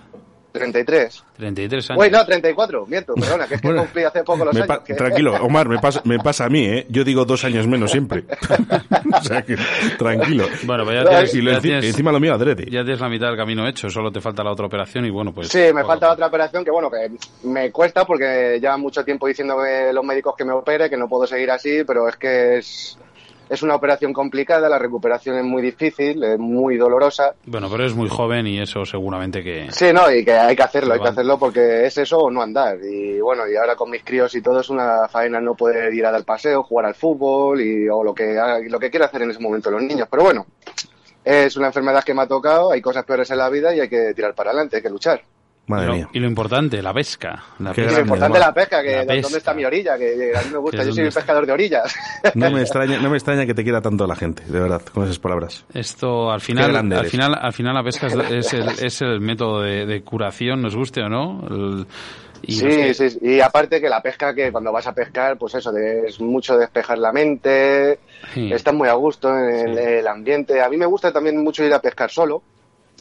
33. 0.53 1.23
33 1.35 1.89
años. 1.91 2.01
Uy, 2.03 2.09
no, 2.11 2.25
34, 2.25 2.85
miento, 2.85 3.15
perdona, 3.15 3.47
que 3.47 3.55
es 3.55 3.61
que 3.61 3.67
Bueno, 3.67 3.81
cumplí 3.83 4.03
hace 4.03 4.23
poco 4.23 4.45
los 4.45 4.53
Me 4.53 4.61
años. 4.61 4.79
que- 4.85 4.93
Tranquilo, 4.93 5.33
Omar, 5.43 5.67
me 5.67 5.79
pasa, 5.79 5.99
me 6.05 6.19
pasa 6.19 6.45
a 6.45 6.49
mí, 6.49 6.63
¿eh? 6.65 6.85
Yo 6.89 7.03
digo 7.03 7.25
dos 7.25 7.43
años 7.43 7.67
menos 7.67 7.91
siempre. 7.91 8.23
o 9.19 9.23
sea 9.23 9.41
que, 9.41 9.57
tranquilo. 9.97 10.45
Bueno, 10.63 10.85
pues 10.85 10.95
ya 11.03 11.09
tienes, 11.09 11.33
Y 11.33 11.41
lo 11.41 11.51
ya 11.51 11.57
enci- 11.57 11.61
tienes- 11.61 11.85
encima 11.85 12.11
lo 12.11 12.19
mío 12.19 12.33
adrede. 12.33 12.63
ya 12.65 12.83
tienes 12.83 12.99
la 13.01 13.09
mitad 13.09 13.27
del 13.27 13.37
camino 13.37 13.67
hecho, 13.67 13.89
solo 13.89 14.11
te 14.11 14.21
falta 14.21 14.43
la 14.43 14.51
otra 14.51 14.65
operación 14.67 15.05
y 15.05 15.09
bueno, 15.09 15.33
pues... 15.33 15.47
Sí, 15.49 15.57
me 15.57 15.81
poco 15.81 15.87
falta 15.87 16.05
poco. 16.07 16.13
otra 16.13 16.27
operación 16.27 16.63
que, 16.63 16.71
bueno, 16.71 16.89
que 16.91 17.11
me 17.47 17.71
cuesta 17.71 18.05
porque 18.05 18.59
llevan 18.61 18.79
mucho 18.79 19.03
tiempo 19.03 19.27
diciéndome 19.27 19.91
los 19.91 20.05
médicos 20.05 20.35
que 20.37 20.45
me 20.45 20.53
opere, 20.53 20.89
que 20.89 20.97
no 20.97 21.07
puedo 21.09 21.25
seguir 21.27 21.49
así, 21.51 21.83
pero 21.85 22.07
es 22.07 22.15
que 22.17 22.57
es, 22.59 22.97
es 23.49 23.61
una 23.61 23.75
operación 23.75 24.13
complicada, 24.13 24.69
la 24.69 24.79
recuperación 24.79 25.37
es 25.37 25.43
muy 25.43 25.61
difícil, 25.61 26.23
es 26.23 26.39
muy 26.39 26.77
dolorosa. 26.77 27.33
Bueno, 27.45 27.69
pero 27.69 27.83
eres 27.83 27.95
muy 27.95 28.09
joven 28.09 28.47
y 28.47 28.59
eso 28.59 28.85
seguramente 28.85 29.43
que... 29.43 29.71
Sí, 29.71 29.91
no, 29.93 30.11
y 30.11 30.23
que 30.23 30.33
hay 30.33 30.55
que 30.55 30.63
hacerlo, 30.63 30.93
hay 30.93 30.99
que 30.99 31.09
hacerlo 31.09 31.37
porque 31.37 31.85
es 31.85 31.97
eso 31.97 32.17
o 32.17 32.31
no 32.31 32.41
andar. 32.41 32.77
Y 32.83 33.19
bueno, 33.19 33.47
y 33.47 33.55
ahora 33.55 33.75
con 33.75 33.89
mis 33.89 34.03
críos 34.03 34.33
y 34.35 34.41
todo 34.41 34.59
es 34.59 34.69
una 34.69 35.07
faena 35.07 35.39
no 35.39 35.55
poder 35.55 35.93
ir 35.93 36.05
a 36.05 36.11
dar 36.11 36.23
paseo, 36.23 36.63
jugar 36.63 36.85
al 36.85 36.95
fútbol 36.95 37.61
y, 37.61 37.87
o 37.89 38.03
lo 38.03 38.13
que, 38.13 38.37
lo 38.69 38.79
que 38.79 38.89
quiera 38.89 39.07
hacer 39.07 39.21
en 39.21 39.31
ese 39.31 39.39
momento 39.39 39.71
los 39.71 39.81
niños. 39.81 40.07
Pero 40.09 40.23
bueno, 40.23 40.45
es 41.23 41.55
una 41.55 41.67
enfermedad 41.67 42.03
que 42.03 42.13
me 42.13 42.21
ha 42.21 42.27
tocado, 42.27 42.71
hay 42.71 42.81
cosas 42.81 43.05
peores 43.05 43.29
en 43.31 43.37
la 43.37 43.49
vida 43.49 43.73
y 43.75 43.79
hay 43.79 43.89
que 43.89 44.13
tirar 44.13 44.33
para 44.33 44.51
adelante, 44.51 44.77
hay 44.77 44.81
que 44.81 44.89
luchar. 44.89 45.21
Madre 45.65 45.85
y, 45.85 45.87
lo, 45.87 45.93
mía. 45.95 46.09
y 46.11 46.19
lo 46.19 46.27
importante, 46.27 46.81
la 46.81 46.93
pesca. 46.93 47.41
La 47.59 47.71
pesca. 47.73 47.93
lo 47.93 47.99
importante 48.01 48.37
la 48.39 48.53
pesca, 48.53 48.83
que 48.83 49.05
La 49.05 49.21
¿dónde 49.21 49.37
está 49.37 49.53
mi 49.53 49.63
orilla? 49.63 49.97
Que 49.97 50.33
a 50.35 50.41
mí 50.41 50.49
me 50.51 50.57
gusta, 50.57 50.83
yo 50.83 50.91
soy 50.93 51.05
un 51.05 51.11
pescador 51.13 51.45
de 51.45 51.51
orillas. 51.53 51.95
No 52.35 52.51
me 52.51 52.61
extraña, 52.61 52.99
no 52.99 53.09
me 53.09 53.15
extraña 53.17 53.45
que 53.45 53.53
te 53.53 53.63
quiera 53.63 53.81
tanto 53.81 54.05
la 54.05 54.15
gente, 54.15 54.43
de 54.45 54.59
verdad, 54.59 54.81
con 54.93 55.03
esas 55.05 55.19
palabras. 55.19 55.63
Esto 55.73 56.31
al 56.31 56.41
final, 56.41 56.75
al 56.75 56.91
eres. 56.91 57.09
final, 57.11 57.33
al 57.39 57.53
final 57.53 57.73
la 57.75 57.83
pesca 57.83 58.07
es, 58.07 58.13
es 58.13 58.53
el, 58.53 58.69
es 58.85 59.01
el 59.01 59.21
método 59.21 59.61
de, 59.61 59.85
de 59.85 60.01
curación, 60.03 60.61
nos 60.61 60.75
guste 60.75 61.01
o 61.01 61.07
no. 61.09 61.45
El- 61.49 61.87
y 62.45 62.51
sí, 62.55 62.93
sí, 62.93 63.19
y 63.21 63.39
aparte 63.39 63.79
que 63.79 63.87
la 63.87 64.01
pesca, 64.01 64.35
que 64.35 64.51
cuando 64.51 64.69
vas 64.73 64.85
a 64.85 64.93
pescar, 64.93 65.37
pues 65.37 65.55
eso, 65.55 65.71
es 65.77 66.19
mucho 66.19 66.57
despejar 66.57 66.97
la 66.97 67.13
mente, 67.13 67.99
sí, 68.33 68.51
estás 68.51 68.73
muy 68.73 68.89
a 68.89 68.93
gusto 68.95 69.29
en 69.29 69.69
el, 69.69 69.77
el 69.77 70.07
ambiente. 70.07 70.61
A 70.61 70.67
mí 70.67 70.75
me 70.75 70.85
gusta 70.85 71.13
también 71.13 71.41
mucho 71.41 71.63
ir 71.63 71.73
a 71.73 71.79
pescar 71.79 72.11
solo. 72.11 72.43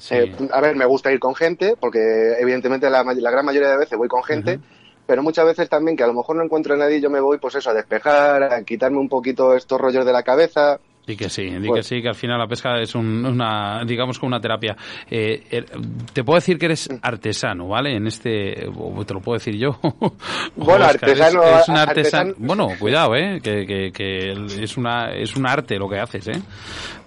Sí. 0.03 0.15
Eh, 0.17 0.49
a 0.53 0.61
ver, 0.61 0.75
me 0.75 0.85
gusta 0.85 1.13
ir 1.13 1.21
con 1.21 1.35
gente, 1.35 1.77
porque 1.79 2.35
evidentemente 2.41 2.91
la, 2.91 3.05
la 3.05 3.31
gran 3.31 3.45
mayoría 3.45 3.71
de 3.71 3.77
veces 3.77 3.97
voy 3.97 4.09
con 4.09 4.25
gente, 4.25 4.59
pero 5.07 5.23
muchas 5.23 5.47
veces 5.47 5.69
también 5.69 5.97
que 5.97 6.03
a 6.03 6.09
lo 6.09 6.15
mejor 6.15 6.37
no 6.37 6.43
encuentro 6.43 6.75
a 6.75 6.77
nadie, 6.77 7.01
yo 7.01 7.09
me 7.09 7.21
voy 7.21 7.39
pues 7.39 7.55
eso, 7.55 7.71
a 7.71 7.75
despejar, 7.75 8.43
a 8.43 8.65
quitarme 8.65 8.99
un 8.99 9.09
poquito 9.09 9.55
estos 9.55 9.81
rollos 9.81 10.05
de 10.05 10.13
la 10.13 10.25
cabeza. 10.25 10.81
Di 11.05 11.17
que 11.17 11.29
sí, 11.29 11.43
di 11.43 11.67
Pues- 11.67 11.89
que 11.89 11.97
sí, 11.97 12.01
que 12.03 12.09
al 12.09 12.15
final 12.15 12.39
la 12.39 12.47
pesca 12.47 12.79
es 12.81 12.95
un- 12.95 13.27
una, 13.27 13.83
digamos, 13.85 14.21
como 14.21 14.29
una 14.29 14.41
terapia. 14.41 14.77
Eh, 15.11 15.43
eh, 15.51 15.65
te 16.13 16.23
puedo 16.23 16.37
decir 16.37 16.59
que 16.59 16.67
eres 16.67 16.89
artesano, 17.03 17.67
¿vale? 17.67 17.97
En 17.97 18.07
este, 18.07 18.69
o 18.73 19.05
te 19.05 19.13
lo 19.15 19.21
puedo 19.21 19.37
decir 19.37 19.57
yo. 19.57 19.79
Bueno, 20.55 20.85
Oscar, 20.87 21.11
artesano, 21.11 21.43
Es, 21.43 21.69
un 21.69 21.77
artesano. 21.77 22.31
artesano- 22.31 22.35
Bueno, 22.39 22.69
cuidado, 22.79 23.17
¿eh? 23.17 23.41
Que, 23.43 23.67
que, 23.67 23.91
que 23.91 24.31
es 24.63 24.77
una, 24.77 25.11
es 25.13 25.35
un 25.35 25.45
arte 25.47 25.77
lo 25.77 25.89
que 25.89 25.99
haces, 25.99 26.29
¿eh? 26.29 26.41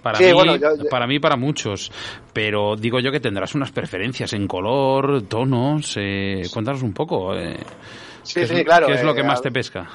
Para 0.02 0.18
Sí, 0.18 0.24
mí, 0.24 0.32
bueno, 0.32 0.56
yo- 0.56 0.76
yo- 0.76 0.88
para 0.90 1.06
mí, 1.06 1.18
para 1.18 1.36
muchos. 1.36 1.90
Pero 2.34 2.76
digo 2.76 3.00
yo 3.00 3.10
que 3.10 3.20
tendrás 3.20 3.54
unas 3.54 3.72
preferencias 3.72 4.32
en 4.34 4.46
color, 4.46 5.22
tonos. 5.22 5.96
Eh, 5.98 6.42
cuéntanos 6.52 6.82
un 6.82 6.92
poco. 6.92 7.34
Eh, 7.34 7.56
Sí, 8.22 8.40
¿qué 8.40 8.46
sí, 8.46 8.54
es, 8.56 8.64
claro. 8.64 8.88
¿Qué 8.88 8.94
es 8.94 9.04
lo 9.04 9.12
eh, 9.12 9.14
que 9.14 9.22
más 9.22 9.40
te 9.40 9.50
pesca? 9.52 9.88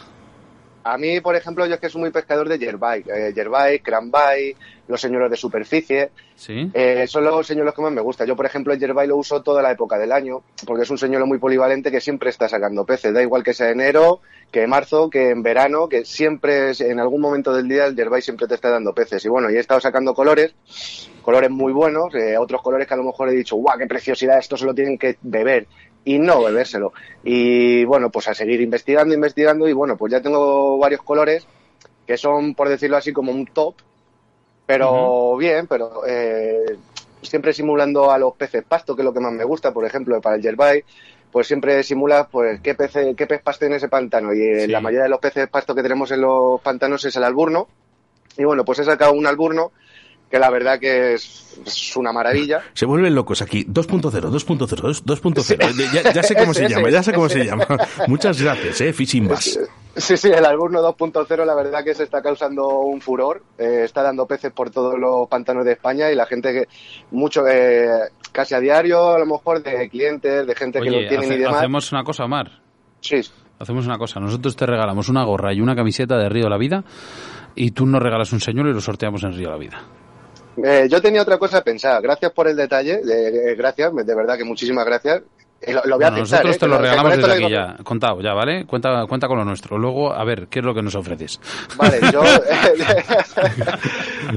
A 0.84 0.98
mí, 0.98 1.22
por 1.22 1.36
ejemplo, 1.36 1.66
yo 1.66 1.76
es 1.76 1.80
que 1.80 1.90
soy 1.90 2.02
muy 2.02 2.10
pescador 2.12 2.50
de 2.50 2.58
yerbike. 2.58 3.08
Eh, 3.08 3.82
cranbike, 3.84 4.58
los 4.88 5.00
señuelos 5.00 5.30
de 5.30 5.38
superficie. 5.38 6.10
¿Sí? 6.36 6.72
Eh, 6.74 7.06
son 7.08 7.24
los 7.24 7.46
señuelos 7.46 7.76
que 7.76 7.82
más 7.84 7.92
me 7.92 8.02
gustan. 8.02 8.28
Yo, 8.28 8.36
por 8.36 8.46
ejemplo, 8.48 8.74
el 8.74 8.80
yerbike 8.80 9.08
lo 9.10 9.18
uso 9.18 9.44
toda 9.44 9.62
la 9.62 9.72
época 9.72 10.00
del 10.00 10.12
año, 10.12 10.42
porque 10.66 10.84
es 10.84 10.90
un 10.90 10.98
señuelo 10.98 11.28
muy 11.28 11.38
polivalente 11.38 11.92
que 11.92 12.02
siempre 12.02 12.32
está 12.32 12.50
sacando 12.50 12.84
peces. 12.86 13.14
Da 13.14 13.22
igual 13.22 13.44
que 13.44 13.54
sea 13.54 13.70
enero, 13.70 14.22
que 14.52 14.66
marzo, 14.66 15.10
que 15.10 15.30
en 15.30 15.44
verano, 15.44 15.88
que 15.88 16.04
siempre, 16.04 16.72
es- 16.72 16.82
en 16.82 17.00
algún 17.00 17.22
momento 17.22 17.54
del 17.54 17.68
día, 17.68 17.86
el 17.86 17.96
yerbike 17.96 18.24
siempre 18.24 18.48
te 18.48 18.56
está 18.56 18.70
dando 18.72 18.94
peces. 18.94 19.24
Y 19.24 19.30
bueno, 19.30 19.52
y 19.52 19.56
he 19.56 19.60
estado 19.60 19.80
sacando 19.80 20.16
colores, 20.16 20.56
colores 21.22 21.52
muy 21.52 21.74
buenos, 21.74 22.14
eh, 22.16 22.38
otros 22.38 22.62
colores 22.64 22.88
que 22.88 22.94
a 22.96 22.98
lo 22.98 23.04
mejor 23.04 23.30
he 23.30 23.34
dicho, 23.34 23.56
¡guau, 23.56 23.78
qué 23.78 23.86
preciosidad! 23.86 24.40
Esto 24.40 24.58
se 24.58 24.66
lo 24.66 24.74
tienen 24.74 24.98
que 24.98 25.18
beber. 25.22 25.68
Y 26.04 26.18
no 26.18 26.44
bebérselo. 26.44 26.94
Y 27.24 27.86
bueno, 27.86 28.10
pues 28.10 28.28
a 28.28 28.34
seguir 28.34 28.62
investigando, 28.62 29.14
investigando. 29.14 29.68
Y 29.68 29.74
bueno, 29.74 29.98
pues 29.98 30.12
ya 30.12 30.22
tengo 30.22 30.78
varios 30.78 31.04
colores 31.04 31.46
que 32.08 32.18
son, 32.18 32.56
por 32.56 32.70
decirlo 32.70 32.98
así, 32.98 33.14
como 33.14 33.32
un 33.32 33.46
top, 33.46 33.76
pero 34.66 35.38
bien, 35.38 35.68
pero 35.68 36.04
eh, 36.08 36.78
siempre 37.22 37.54
simulando 37.54 38.12
a 38.12 38.18
los 38.18 38.36
peces 38.36 38.64
pasto, 38.64 38.96
que 38.96 39.02
es 39.02 39.06
lo 39.06 39.14
que 39.14 39.20
más 39.20 39.34
me 39.34 39.44
gusta, 39.44 39.72
por 39.72 39.86
ejemplo, 39.86 40.20
para 40.22 40.36
el 40.36 40.42
yerbay, 40.42 40.84
pues 41.32 41.48
siempre 41.48 41.82
simulas 41.84 42.28
pues 42.30 42.60
qué 42.62 42.76
pez, 42.76 42.92
qué 43.16 43.28
pez 43.28 43.42
pasto 43.42 43.66
en 43.66 43.74
ese 43.74 43.88
pantano. 43.88 44.34
Y 44.34 44.68
la 44.68 44.82
mayoría 44.82 45.04
de 45.04 45.10
los 45.10 45.20
peces 45.20 45.48
pasto 45.48 45.76
que 45.76 45.84
tenemos 45.84 46.12
en 46.12 46.22
los 46.22 46.62
pantanos 46.62 47.06
es 47.06 47.16
el 47.16 47.24
alburno. 47.24 47.68
Y 48.38 48.44
bueno, 48.44 48.66
pues 48.66 48.80
he 48.80 48.84
sacado 48.84 49.14
un 49.14 49.28
alburno 49.28 49.72
que 50.32 50.40
la 50.40 50.50
verdad 50.50 50.80
que 50.80 51.14
es, 51.14 51.94
una 51.98 52.14
maravilla. 52.14 52.62
Se 52.74 52.86
vuelven 52.86 53.14
locos 53.14 53.42
aquí. 53.42 53.66
2.0, 53.66 54.10
2.0, 54.10 55.04
2.0. 55.04 56.14
Ya, 56.14 56.24
sé 56.24 56.36
cómo 56.36 56.54
se 56.54 56.70
llama, 56.70 56.90
ya 56.90 57.04
sé 57.04 57.14
cómo 57.14 57.28
se 57.28 57.44
llama. 57.44 57.68
Muchas 58.08 58.42
gracias, 58.42 58.80
eh, 58.82 58.94
Fishing 58.94 59.28
Bass. 59.28 59.60
Sí, 59.98 60.16
sí, 60.16 60.30
el 60.30 60.46
Alburno 60.46 60.82
2.0 60.82 61.46
la 61.46 61.54
verdad 61.54 61.84
que 61.84 61.94
se 61.94 62.04
está 62.04 62.22
causando 62.22 62.70
un 62.80 63.02
furor. 63.02 63.44
Eh, 63.58 63.82
está 63.84 64.02
dando 64.02 64.26
peces 64.26 64.54
por 64.54 64.72
todos 64.72 64.98
los 64.98 65.28
pantanos 65.28 65.66
de 65.66 65.74
España 65.74 66.10
y 66.10 66.16
la 66.16 66.26
gente 66.26 66.54
que 66.54 66.68
mucho, 67.12 67.46
eh, 67.46 67.90
casi 68.32 68.56
a 68.56 68.62
diario, 68.62 69.16
a 69.16 69.20
lo 69.20 69.26
mejor 69.26 69.62
de 69.62 69.90
clientes, 69.90 70.48
de 70.48 70.56
gente 70.56 70.80
que 70.80 70.90
lo 70.90 71.08
tienen 71.10 71.34
y 71.34 71.38
demás. 71.38 71.58
Hacemos 71.58 71.92
una 71.92 72.04
cosa, 72.06 72.24
Omar. 72.24 72.62
Sí. 73.02 73.20
Hacemos 73.60 73.86
una 73.86 73.98
cosa. 73.98 74.22
Nosotros 74.22 74.56
te 74.56 74.66
regalamos 74.66 75.10
una 75.10 75.26
gorra 75.26 75.54
y 75.54 75.60
una 75.60 75.76
camiseta 75.76 76.18
de 76.18 76.30
Río 76.30 76.46
de 76.46 76.50
la 76.50 76.58
Vida 76.58 76.86
y 77.54 77.72
tú 77.72 77.86
nos 77.86 78.02
regalas 78.02 78.32
un 78.32 78.40
señuelo 78.40 78.70
y 78.70 78.74
lo 78.74 78.82
sorteamos 78.82 79.24
en 79.24 79.34
Río 79.34 79.48
de 79.48 79.52
la 79.52 79.58
Vida. 79.58 80.01
Eh, 80.64 80.88
yo 80.90 81.02
tenía 81.02 81.22
otra 81.22 81.38
cosa 81.38 81.64
pensada. 81.64 82.00
Gracias 82.02 82.32
por 82.32 82.48
el 82.48 82.56
detalle. 82.56 83.02
gracias, 83.56 83.94
de 83.94 84.16
verdad 84.16 84.38
que 84.38 84.44
muchísimas 84.44 84.86
gracias. 84.86 85.22
Lo, 85.86 85.96
voy 85.96 86.06
a 86.06 86.10
nosotros 86.10 86.56
¿eh? 86.56 86.60
te 86.60 86.68
lo 86.68 86.80
regalamos 86.80 87.18
desde 87.18 87.34
aquí 87.34 87.52
ya, 87.52 87.78
contado 87.84 88.20
ya, 88.20 88.34
¿vale? 88.34 88.66
Cuenta, 88.66 89.06
cuenta 89.08 89.28
con 89.28 89.38
lo 89.38 89.46
nuestro. 89.46 89.78
Luego, 89.78 90.12
a 90.12 90.24
ver, 90.24 90.48
¿qué 90.48 90.58
es 90.58 90.66
lo 90.66 90.74
que 90.74 90.82
nos 90.82 90.96
ofreces? 90.96 91.40
Vale, 91.78 92.00
yo, 92.12 92.24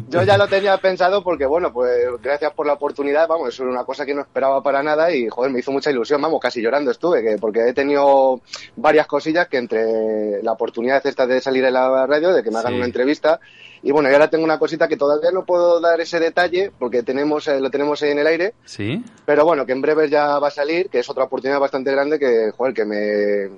yo 0.10 0.22
ya 0.22 0.36
lo 0.36 0.46
tenía 0.48 0.76
pensado 0.76 1.24
porque, 1.24 1.46
bueno, 1.46 1.72
pues 1.72 1.90
gracias 2.22 2.52
por 2.52 2.66
la 2.66 2.74
oportunidad, 2.74 3.26
vamos, 3.26 3.48
es 3.48 3.60
una 3.60 3.84
cosa 3.84 4.04
que 4.04 4.12
no 4.12 4.20
esperaba 4.20 4.62
para 4.62 4.82
nada 4.82 5.14
y, 5.14 5.26
joder, 5.28 5.50
me 5.50 5.60
hizo 5.60 5.72
mucha 5.72 5.90
ilusión, 5.90 6.20
vamos, 6.20 6.40
casi 6.40 6.60
llorando 6.60 6.90
estuve, 6.90 7.22
que, 7.22 7.38
porque 7.38 7.68
he 7.68 7.72
tenido 7.72 8.42
varias 8.76 9.06
cosillas 9.06 9.48
que 9.48 9.56
entre 9.56 10.42
la 10.42 10.52
oportunidad 10.52 11.06
esta 11.06 11.26
de 11.26 11.40
salir 11.40 11.64
en 11.64 11.72
la 11.72 12.06
radio, 12.06 12.34
de 12.34 12.42
que 12.42 12.50
me 12.50 12.58
hagan 12.58 12.74
una 12.74 12.84
entrevista, 12.84 13.40
y 13.84 13.92
bueno, 13.92 14.10
y 14.10 14.14
ahora 14.14 14.30
tengo 14.30 14.44
una 14.44 14.58
cosita 14.58 14.88
que 14.88 14.96
todavía 14.96 15.30
no 15.30 15.44
puedo 15.44 15.78
dar 15.78 16.00
ese 16.00 16.18
detalle 16.18 16.72
porque 16.78 17.02
tenemos 17.02 17.46
eh, 17.48 17.60
lo 17.60 17.70
tenemos 17.70 18.02
ahí 18.02 18.12
en 18.12 18.18
el 18.18 18.26
aire. 18.26 18.54
Sí. 18.64 19.04
Pero 19.26 19.44
bueno, 19.44 19.66
que 19.66 19.72
en 19.72 19.82
breve 19.82 20.08
ya 20.08 20.38
va 20.38 20.48
a 20.48 20.50
salir, 20.50 20.88
que 20.88 21.00
es 21.00 21.10
otra 21.10 21.24
oportunidad 21.24 21.60
bastante 21.60 21.92
grande 21.92 22.18
que, 22.18 22.50
joder, 22.56 22.72
que 22.72 22.86
me 22.86 23.50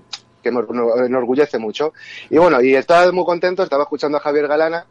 que 0.42 0.50
me 0.50 1.06
enorgullece 1.06 1.59
mucho. 1.59 1.92
Y 2.28 2.38
bueno, 2.38 2.61
y 2.61 2.75
estaba 2.75 3.11
muy 3.12 3.25
contento, 3.25 3.62
estaba 3.62 3.85
escuchando 3.85 4.18
a 4.18 4.21
Javier 4.21 4.49
Galana 4.49 4.87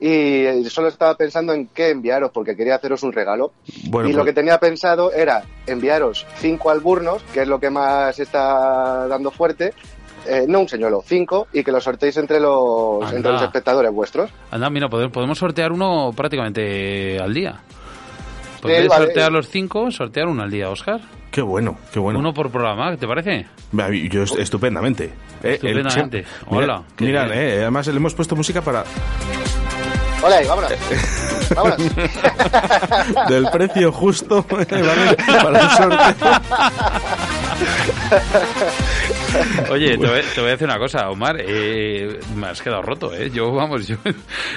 y 0.00 0.64
solo 0.70 0.88
estaba 0.88 1.16
pensando 1.16 1.52
en 1.52 1.66
qué 1.68 1.90
enviaros 1.90 2.30
porque 2.32 2.56
quería 2.56 2.76
haceros 2.76 3.02
un 3.02 3.12
regalo. 3.12 3.52
y 3.66 3.90
lo 3.90 3.90
pues 3.90 4.16
que 4.24 4.32
tenía 4.32 4.58
pensado 4.58 5.12
era 5.12 5.44
enviaros 5.66 6.26
cinco 6.36 6.70
alburnos, 6.70 7.22
que 7.34 7.42
es 7.42 7.48
lo 7.48 7.60
que 7.60 7.68
más 7.68 8.18
está 8.18 9.06
dando 9.08 9.30
fuerte, 9.30 9.74
eh, 10.28 10.44
no 10.46 10.60
un 10.60 10.68
señuelo, 10.68 11.02
cinco, 11.04 11.48
y 11.52 11.64
que 11.64 11.72
lo 11.72 11.80
sorteéis 11.80 12.16
entre 12.18 12.38
los, 12.38 13.12
entre 13.12 13.32
los 13.32 13.42
espectadores 13.42 13.92
vuestros. 13.92 14.30
Anda, 14.50 14.68
mira, 14.70 14.88
podemos 14.88 15.38
sortear 15.38 15.72
uno 15.72 16.12
prácticamente 16.14 17.18
al 17.18 17.32
día. 17.32 17.60
¿Podéis 18.60 18.92
sortear 18.92 19.32
los 19.32 19.48
cinco? 19.48 19.90
Sortear 19.90 20.28
uno 20.28 20.42
al 20.42 20.50
día, 20.50 20.68
Oscar. 20.68 21.00
Qué 21.30 21.42
bueno, 21.42 21.78
qué 21.92 21.98
bueno. 22.00 22.18
Uno 22.18 22.32
por 22.32 22.50
programa, 22.50 22.96
¿te 22.96 23.06
parece? 23.06 23.46
Yo 24.10 24.22
estupendamente. 24.22 25.12
Eh, 25.42 25.54
estupendamente. 25.54 26.24
Hola. 26.46 26.82
Mira, 26.98 27.26
eh, 27.34 27.60
además 27.60 27.86
le 27.86 27.96
hemos 27.96 28.14
puesto 28.14 28.34
música 28.34 28.62
para... 28.62 28.84
Hola, 30.22 30.40
vámonos. 30.48 30.72
vámonos. 31.54 31.78
Del 33.28 33.46
precio 33.50 33.92
justo 33.92 34.42
para 34.48 34.62
el 34.62 35.70
sorteo. 35.70 36.30
Oye, 39.70 39.98
te 39.98 40.06
voy, 40.06 40.48
a 40.48 40.50
decir 40.50 40.66
una 40.66 40.78
cosa, 40.78 41.10
Omar. 41.10 41.36
Eh, 41.40 42.18
me 42.36 42.48
has 42.48 42.62
quedado 42.62 42.82
roto, 42.82 43.14
¿eh? 43.14 43.30
Yo, 43.30 43.52
vamos, 43.52 43.86
yo. 43.86 43.96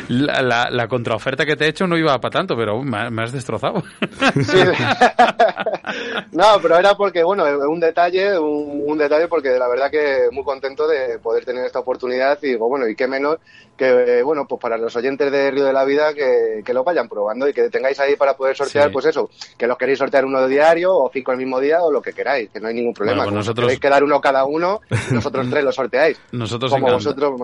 La, 0.10 0.70
la, 0.70 0.88
contraoferta 0.88 1.46
que 1.46 1.56
te 1.56 1.66
he 1.66 1.70
hecho 1.70 1.88
no 1.88 1.98
iba 1.98 2.20
para 2.20 2.32
tanto, 2.32 2.56
pero 2.56 2.82
me, 2.82 3.22
has 3.22 3.32
destrozado. 3.32 3.84
no, 6.32 6.46
pero 6.62 6.78
era 6.78 6.96
porque, 6.96 7.24
bueno, 7.24 7.46
un 7.70 7.80
detalle, 7.80 8.38
un, 8.38 8.98
detalle, 8.98 9.28
porque 9.28 9.58
la 9.58 9.68
verdad 9.68 9.92
que 9.92 10.30
muy 10.32 10.44
contento 10.44 10.88
de 10.88 11.20
poder 11.20 11.46
tener 11.46 11.66
esta 11.66 11.80
oportunidad 11.80 12.38
y 12.42 12.50
digo, 12.50 12.68
bueno, 12.68 12.88
y 12.88 12.96
qué 12.96 13.08
menos 13.08 13.38
que, 13.82 14.22
bueno, 14.22 14.46
pues 14.48 14.62
para 14.62 14.78
los 14.78 14.96
oyentes 14.96 15.32
de 15.32 15.50
Río 15.50 15.66
de 15.66 15.74
la 15.74 15.84
Vida 15.84 16.14
que, 16.14 16.62
que 16.64 16.72
lo 16.72 16.84
vayan 16.84 17.10
probando 17.10 17.50
y 17.50 17.54
que 17.54 17.68
tengáis 17.72 18.00
ahí 18.00 18.16
para 18.16 18.36
poder 18.36 18.56
sortear, 18.56 18.92
pues 18.92 19.08
eso, 19.08 19.32
que 19.58 19.66
los 19.66 19.76
queréis 19.76 19.98
sortear 19.98 20.24
uno 20.24 20.48
diario 20.48 20.94
o 20.94 21.10
cinco 21.12 21.32
el 21.32 21.40
mismo 21.40 21.60
día 21.60 21.82
o 21.82 21.92
lo 21.92 22.00
que 22.00 22.14
queráis, 22.14 22.52
que 22.52 22.60
no 22.60 22.68
hay 22.68 22.76
ningún 22.76 22.94
problema. 22.94 23.24
Pues 23.24 23.34
nosotros... 23.34 23.80
que 23.80 23.90
dar 23.90 24.04
uno 24.04 24.22
cada 24.22 24.46
uno, 24.46 24.82
nosotros 25.12 25.50
tres 25.50 25.64
lo 25.64 25.72
sorteáis. 25.72 26.22
Nosotros 26.32 26.72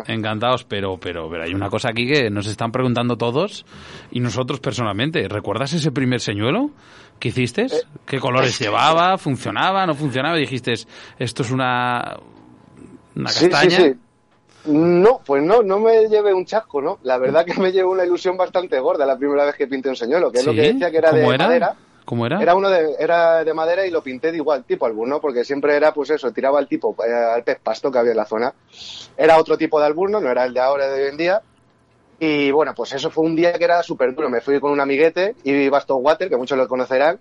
encantados, 0.07 0.63
pero, 0.63 0.99
pero, 0.99 1.27
pero 1.27 1.43
hay 1.43 1.55
una 1.55 1.69
cosa 1.69 1.89
aquí 1.89 2.07
que 2.07 2.29
nos 2.29 2.45
están 2.45 2.71
preguntando 2.71 3.17
todos 3.17 3.65
y 4.11 4.19
nosotros 4.19 4.59
personalmente. 4.59 5.27
¿Recuerdas 5.27 5.73
ese 5.73 5.91
primer 5.91 6.19
señuelo 6.19 6.69
que 7.19 7.29
hiciste? 7.29 7.63
Eh, 7.63 7.81
¿Qué 8.05 8.19
colores 8.19 8.59
llevaba? 8.59 9.17
¿Funcionaba? 9.17 9.87
¿No 9.87 9.95
funcionaba? 9.95 10.37
dijiste, 10.37 10.73
esto 11.17 11.41
es 11.41 11.49
una, 11.49 12.17
una 13.15 13.25
castaña. 13.25 13.95
No, 14.67 15.21
pues 15.25 15.43
no, 15.43 15.61
no 15.63 15.79
me 15.79 16.07
llevé 16.07 16.33
un 16.33 16.45
chasco, 16.45 16.81
¿no? 16.81 16.99
La 17.03 17.17
verdad 17.17 17.45
que 17.45 17.59
me 17.59 17.71
llevé 17.71 17.87
una 17.87 18.05
ilusión 18.05 18.37
bastante 18.37 18.79
gorda 18.79 19.05
la 19.05 19.17
primera 19.17 19.45
vez 19.45 19.55
que 19.55 19.67
pinté 19.67 19.89
un 19.89 19.95
señuelo, 19.95 20.31
que 20.31 20.39
es 20.39 20.45
lo 20.45 20.53
que 20.53 20.73
decía 20.73 20.91
que 20.91 20.97
era 20.97 21.11
de 21.11 21.25
madera. 21.37 21.75
¿Cómo 22.05 22.25
era? 22.25 22.41
Era 22.41 22.55
uno 22.55 22.69
de, 22.69 22.95
era 22.99 23.43
de 23.43 23.53
madera 23.53 23.85
y 23.85 23.91
lo 23.91 24.01
pinté 24.01 24.31
de 24.31 24.37
igual 24.37 24.63
tipo 24.63 24.85
alburno, 24.85 25.19
porque 25.19 25.43
siempre 25.43 25.75
era 25.75 25.93
pues 25.93 26.09
eso, 26.09 26.31
tiraba 26.31 26.57
al 26.57 26.67
tipo, 26.67 26.95
eh, 27.05 27.13
al 27.13 27.43
pez 27.43 27.59
pasto 27.61 27.91
que 27.91 27.97
había 27.97 28.11
en 28.11 28.17
la 28.17 28.25
zona. 28.25 28.53
Era 29.17 29.37
otro 29.37 29.57
tipo 29.57 29.77
de 29.79 29.87
alburno, 29.87 30.21
no 30.21 30.29
era 30.29 30.45
el 30.45 30.53
de 30.53 30.61
ahora 30.61 30.87
de 30.87 31.03
hoy 31.03 31.09
en 31.09 31.17
día. 31.17 31.41
Y 32.19 32.49
bueno, 32.51 32.73
pues 32.73 32.93
eso 32.93 33.11
fue 33.11 33.25
un 33.25 33.35
día 33.35 33.53
que 33.53 33.65
era 33.65 33.83
súper 33.83 34.15
duro. 34.15 34.29
Me 34.29 34.39
fui 34.39 34.59
con 34.61 34.71
un 34.71 34.79
amiguete 34.79 35.35
y 35.43 35.67
Baston 35.67 35.99
Water, 36.01 36.29
que 36.29 36.37
muchos 36.37 36.57
lo 36.57 36.67
conocerán. 36.67 37.19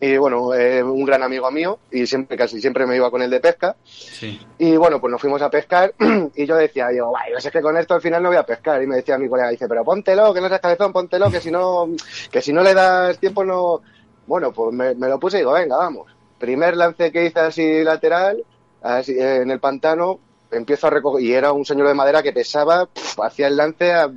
Y 0.00 0.16
bueno, 0.16 0.54
eh, 0.54 0.82
un 0.82 1.04
gran 1.04 1.22
amigo 1.24 1.50
mío 1.50 1.78
y 1.90 2.06
siempre, 2.06 2.36
casi 2.36 2.60
siempre 2.60 2.86
me 2.86 2.94
iba 2.94 3.10
con 3.10 3.20
él 3.20 3.30
de 3.30 3.40
pesca. 3.40 3.74
Sí. 3.84 4.40
Y 4.58 4.76
bueno, 4.76 5.00
pues 5.00 5.10
nos 5.10 5.20
fuimos 5.20 5.42
a 5.42 5.50
pescar 5.50 5.92
y 6.36 6.46
yo 6.46 6.54
decía, 6.56 6.88
digo, 6.88 7.10
vaya, 7.10 7.36
es 7.36 7.50
que 7.50 7.60
con 7.60 7.76
esto 7.76 7.94
al 7.94 8.00
final 8.00 8.22
no 8.22 8.28
voy 8.28 8.38
a 8.38 8.46
pescar. 8.46 8.80
Y 8.82 8.86
me 8.86 8.96
decía 8.96 9.18
mi 9.18 9.28
colega, 9.28 9.50
dice, 9.50 9.66
pero 9.66 9.84
póntelo, 9.84 10.32
que 10.32 10.40
no 10.40 10.48
seas 10.48 10.60
cabezón, 10.60 10.92
póntelo, 10.92 11.30
que 11.30 11.40
si 11.40 11.50
no, 11.50 11.88
que 12.30 12.40
si 12.40 12.52
no 12.52 12.62
le 12.62 12.74
das 12.74 13.18
tiempo 13.18 13.44
no, 13.44 13.82
bueno, 14.26 14.52
pues 14.52 14.72
me, 14.72 14.94
lo 14.94 15.18
puse 15.18 15.38
y 15.38 15.40
digo, 15.40 15.52
venga, 15.52 15.76
vamos. 15.76 16.12
Primer 16.38 16.76
lance 16.76 17.10
que 17.10 17.26
hice 17.26 17.40
así 17.40 17.82
lateral, 17.82 18.44
así, 18.82 19.18
en 19.18 19.50
el 19.50 19.58
pantano, 19.58 20.20
empiezo 20.50 20.86
a 20.86 20.90
recoger, 20.90 21.24
y 21.24 21.32
era 21.32 21.52
un 21.52 21.64
señor 21.64 21.88
de 21.88 21.94
madera 21.94 22.22
que 22.22 22.32
pesaba, 22.32 22.88
hacía 23.22 23.48
el 23.48 23.56
lance 23.56 23.92
a, 23.92 24.08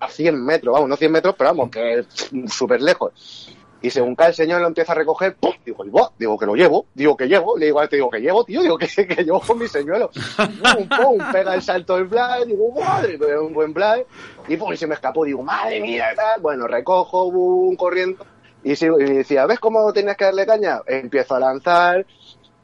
a, 0.00 0.08
100 0.08 0.44
metros, 0.44 0.72
vamos, 0.72 0.88
no 0.88 0.96
100 0.96 1.12
metros, 1.12 1.34
pero 1.38 1.50
vamos, 1.50 1.70
que 1.70 2.04
súper 2.48 2.82
lejos. 2.82 3.54
Y 3.80 3.90
según 3.90 4.16
cae 4.16 4.28
el 4.28 4.34
señor 4.34 4.60
lo 4.60 4.66
empieza 4.66 4.92
a 4.92 4.96
recoger, 4.96 5.36
¡pum! 5.36 5.52
Digo, 5.64 5.84
digo 6.18 6.38
que 6.38 6.46
lo 6.46 6.54
llevo, 6.56 6.86
digo 6.94 7.16
que 7.16 7.28
llevo, 7.28 7.56
le 7.56 7.66
digo 7.66 7.78
a 7.78 7.84
este, 7.84 7.96
digo 7.96 8.10
que 8.10 8.20
llevo, 8.20 8.44
tío, 8.44 8.62
digo 8.62 8.76
que, 8.76 8.88
que 9.06 9.24
llevo 9.24 9.40
con 9.40 9.58
mi 9.58 9.68
señuelo. 9.68 10.10
¡Pum, 10.36 10.88
pum! 10.88 11.32
Pega 11.32 11.54
el 11.54 11.62
salto 11.62 11.96
del 11.96 12.08
fly, 12.08 12.46
digo, 12.46 12.72
madre, 12.80 13.38
un 13.38 13.52
buen 13.52 13.72
fly. 13.72 14.04
Y 14.48 14.56
pum, 14.56 14.72
y 14.72 14.76
se 14.76 14.86
me 14.86 14.94
escapó, 14.94 15.24
digo, 15.24 15.42
madre 15.42 15.80
mía, 15.80 16.08
tal. 16.16 16.40
Bueno, 16.40 16.66
recojo, 16.66 17.24
un 17.24 17.76
corriendo 17.76 18.26
y, 18.62 18.74
decía, 19.14 19.46
¿ves 19.46 19.58
cómo 19.58 19.92
tienes 19.92 20.16
que 20.16 20.24
darle 20.24 20.46
caña? 20.46 20.80
Empiezo 20.86 21.34
a 21.36 21.40
lanzar, 21.40 22.04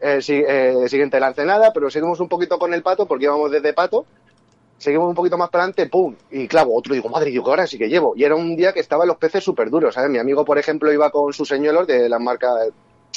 eh, 0.00 0.21
eh, 0.28 0.88
siguiente 0.88 1.21
lance 1.21 1.44
nada, 1.44 1.73
pero 1.73 1.90
seguimos 1.90 2.21
un 2.21 2.28
poquito 2.28 2.59
con 2.59 2.75
el 2.75 2.83
pato 2.83 3.06
porque 3.06 3.25
íbamos 3.25 3.50
desde 3.50 3.73
pato, 3.73 4.04
seguimos 4.85 5.09
un 5.09 5.14
poquito 5.14 5.38
más 5.38 5.49
para 5.49 5.64
adelante, 5.64 5.87
¡pum! 5.87 6.14
Y 6.31 6.47
clavo, 6.47 6.76
otro 6.76 6.93
digo, 6.93 7.09
madre, 7.09 7.31
digo, 7.31 7.49
ahora 7.49 7.67
sí 7.67 7.79
que 7.79 7.88
llevo. 7.88 8.12
Y 8.17 8.25
era 8.25 8.35
un 8.35 8.55
día 8.55 8.75
que 8.75 8.81
estaban 8.81 9.09
los 9.09 9.17
peces 9.17 9.43
súper 9.43 9.71
duros, 9.71 9.95
¿sabes? 9.95 10.11
Mi 10.11 10.19
amigo, 10.19 10.45
por 10.45 10.59
ejemplo, 10.59 10.93
iba 10.93 11.11
con 11.11 11.33
sus 11.33 11.49
señuelos 11.49 11.87
de 11.87 12.07
la 12.07 12.19
marca, 12.19 12.50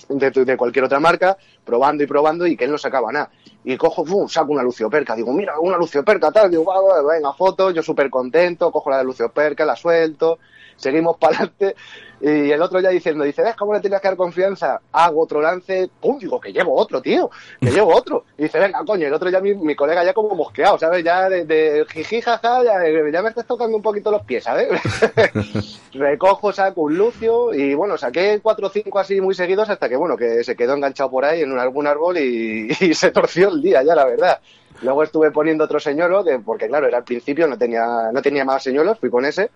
de, 0.07 0.57
cualquier 0.57 0.85
otra 0.85 1.01
marca, 1.01 1.37
probando 1.65 2.05
y 2.05 2.07
probando 2.07 2.47
y 2.47 2.55
que 2.55 2.63
él 2.63 2.71
no 2.71 2.77
sacaba 2.77 3.11
nada. 3.11 3.31
Y 3.65 3.75
cojo, 3.75 4.05
¡pum! 4.05 4.29
saco 4.29 4.53
una 4.53 4.63
lucioperca, 4.63 5.13
digo, 5.13 5.33
mira, 5.33 5.59
una 5.59 5.77
lucioperca, 5.77 6.31
tal, 6.31 6.49
digo, 6.49 6.65
venga, 7.05 7.33
foto, 7.33 7.71
yo 7.71 7.83
súper 7.83 8.09
contento, 8.09 8.71
cojo 8.71 8.89
la 8.89 8.99
de 8.99 9.03
lucioperca, 9.03 9.65
la 9.65 9.75
suelto, 9.75 10.39
seguimos 10.77 11.17
para 11.19 11.35
adelante 11.35 11.75
y 12.19 12.51
el 12.51 12.61
otro 12.61 12.79
ya 12.79 12.89
diciendo, 12.89 13.23
dice, 13.23 13.43
¿ves 13.43 13.55
cómo 13.55 13.73
le 13.73 13.79
tienes 13.79 14.01
que 14.01 14.07
dar 14.07 14.17
confianza? 14.17 14.81
Hago 14.91 15.21
otro 15.21 15.41
lance, 15.41 15.89
pum, 16.01 16.17
digo, 16.17 16.39
que 16.39 16.51
llevo 16.51 16.75
otro, 16.75 17.01
tío, 17.01 17.29
que 17.59 17.69
llevo 17.69 17.95
otro. 17.95 18.25
Y 18.37 18.43
dice, 18.43 18.59
venga, 18.59 18.83
coño, 18.85 19.07
el 19.07 19.13
otro 19.13 19.29
ya, 19.29 19.39
mi, 19.39 19.75
colega 19.75 20.03
ya 20.03 20.13
como 20.13 20.33
mosqueado, 20.33 20.79
¿sabes? 20.79 21.03
Ya 21.03 21.29
de, 21.29 21.45
de 21.45 21.85
jiji, 21.91 22.21
jaja, 22.21 22.63
ya, 22.63 22.73
ya, 23.11 23.21
me 23.21 23.29
estás 23.29 23.45
tocando 23.45 23.77
un 23.77 23.83
poquito 23.83 24.09
los 24.09 24.23
pies, 24.23 24.43
¿sabes? 24.43 24.67
Recojo, 25.93 26.51
saco 26.51 26.81
un 26.81 26.97
lucio 26.97 27.53
y 27.53 27.75
bueno, 27.75 27.97
saqué 27.97 28.39
cuatro 28.41 28.67
o 28.67 28.69
cinco 28.69 28.99
así 28.99 29.21
muy 29.21 29.35
seguidos 29.35 29.69
hasta 29.69 29.87
que, 29.87 29.95
bueno, 29.95 30.17
que 30.17 30.43
se 30.43 30.55
quedó 30.55 30.73
enganchado 30.73 31.11
por 31.11 31.25
ahí 31.25 31.41
en 31.41 31.57
algún 31.59 31.85
árbol 31.85 32.17
y, 32.17 32.69
y 32.79 32.93
se 32.93 33.11
torció 33.11 33.49
el 33.49 33.61
día 33.61 33.83
ya, 33.83 33.93
la 33.93 34.05
verdad. 34.05 34.39
Luego 34.81 35.03
estuve 35.03 35.31
poniendo 35.31 35.63
otro 35.63 35.79
señuelo, 35.79 36.23
de, 36.23 36.39
porque 36.39 36.67
claro, 36.67 36.87
era 36.87 36.97
al 36.97 37.03
principio, 37.03 37.47
no 37.47 37.57
tenía, 37.57 38.11
no 38.13 38.21
tenía 38.21 38.45
más 38.45 38.63
señuelos, 38.63 38.99
fui 38.99 39.09
con 39.09 39.25
ese, 39.25 39.51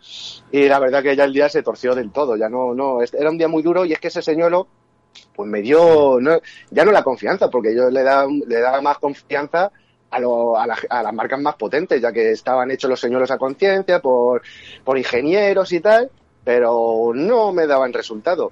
y 0.52 0.68
la 0.68 0.80
verdad 0.80 1.04
que 1.04 1.16
ya 1.16 1.26
el 1.26 1.34
día 1.34 1.50
se 1.50 1.64
torció 1.64 1.94
del 1.94 2.12
todo, 2.12 2.36
ya 2.36 2.50
no, 2.50 2.74
no, 2.74 3.02
era 3.02 3.30
un 3.30 3.38
día 3.38 3.48
muy 3.48 3.62
duro 3.64 3.86
y 3.86 3.94
es 3.94 4.00
que 4.00 4.08
ese 4.08 4.22
señuelo, 4.22 4.68
pues 5.36 5.50
me 5.50 5.62
dio, 5.62 6.20
ya 6.70 6.86
no 6.86 6.92
la 6.92 7.04
confianza, 7.04 7.50
porque 7.50 7.76
yo 7.76 7.90
le 7.90 8.04
daba, 8.04 8.28
le 8.28 8.60
daba 8.60 8.82
más 8.82 8.98
confianza 8.98 9.72
a, 10.10 10.20
lo, 10.20 10.58
a, 10.58 10.68
las 10.68 11.14
marcas 11.14 11.40
más 11.40 11.56
potentes, 11.56 12.02
ya 12.02 12.12
que 12.12 12.32
estaban 12.32 12.70
hechos 12.72 12.90
los 12.90 13.00
señuelos 13.00 13.32
a 13.32 13.38
conciencia 13.38 14.00
por, 14.00 14.42
por 14.84 14.98
ingenieros 14.98 15.72
y 15.72 15.80
tal, 15.80 16.12
pero 16.44 17.12
no 17.14 17.54
me 17.54 17.68
daban 17.68 17.94
resultado. 17.94 18.52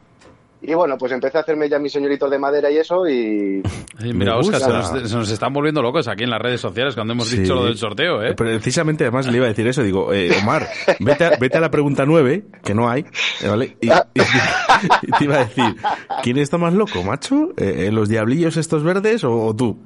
Y 0.62 0.74
bueno, 0.74 0.98
pues 0.98 1.12
empecé 1.14 1.38
a 1.38 1.42
hacerme 1.42 1.70
ya 1.70 1.80
mis 1.80 1.94
señoritos 1.94 2.30
de 2.30 2.38
madera 2.38 2.70
y 2.70 2.78
eso 2.78 3.08
y... 3.08 3.64
mira, 4.14 4.38
Oscar, 4.38 4.62
se 5.08 5.16
nos, 5.16 5.32
están 5.32 5.54
volviendo 5.54 5.82
locos 5.82 6.08
aquí 6.10 6.26
en 6.26 6.30
las 6.30 6.42
redes 6.42 6.60
sociales 6.60 6.96
cuando 6.96 7.14
hemos 7.14 7.32
dicho 7.32 7.56
lo 7.56 7.66
del 7.66 7.78
sorteo, 7.78 8.22
¿eh? 8.22 8.34
Precisamente, 8.34 9.06
además, 9.06 9.28
le 9.28 9.38
iba 9.38 9.46
a 9.46 9.50
decir 9.50 9.68
eso. 9.68 9.84
Digo, 9.84 10.14
eh, 10.14 10.32
Omar, 10.42 10.68
vete 11.00 11.26
a, 11.26 11.38
vete 11.40 11.58
a 11.58 11.62
la 11.62 11.72
pregunta 11.72 12.06
nueve, 12.06 12.44
que 12.64 12.74
no 12.74 12.90
hay, 12.90 13.06
¿vale? 13.48 13.78
Y, 15.02 15.12
te 15.18 15.26
iba 15.26 15.36
a 15.36 15.46
decir, 15.46 15.76
¿quién 16.24 16.38
está 16.38 16.58
más 16.58 16.74
loco, 16.74 17.04
macho? 17.04 17.50
¿Eh, 17.58 17.90
¿Los 17.92 18.08
diablillos 18.08 18.56
estos 18.56 18.82
verdes 18.82 19.26
o 19.26 19.54
tú? 19.54 19.78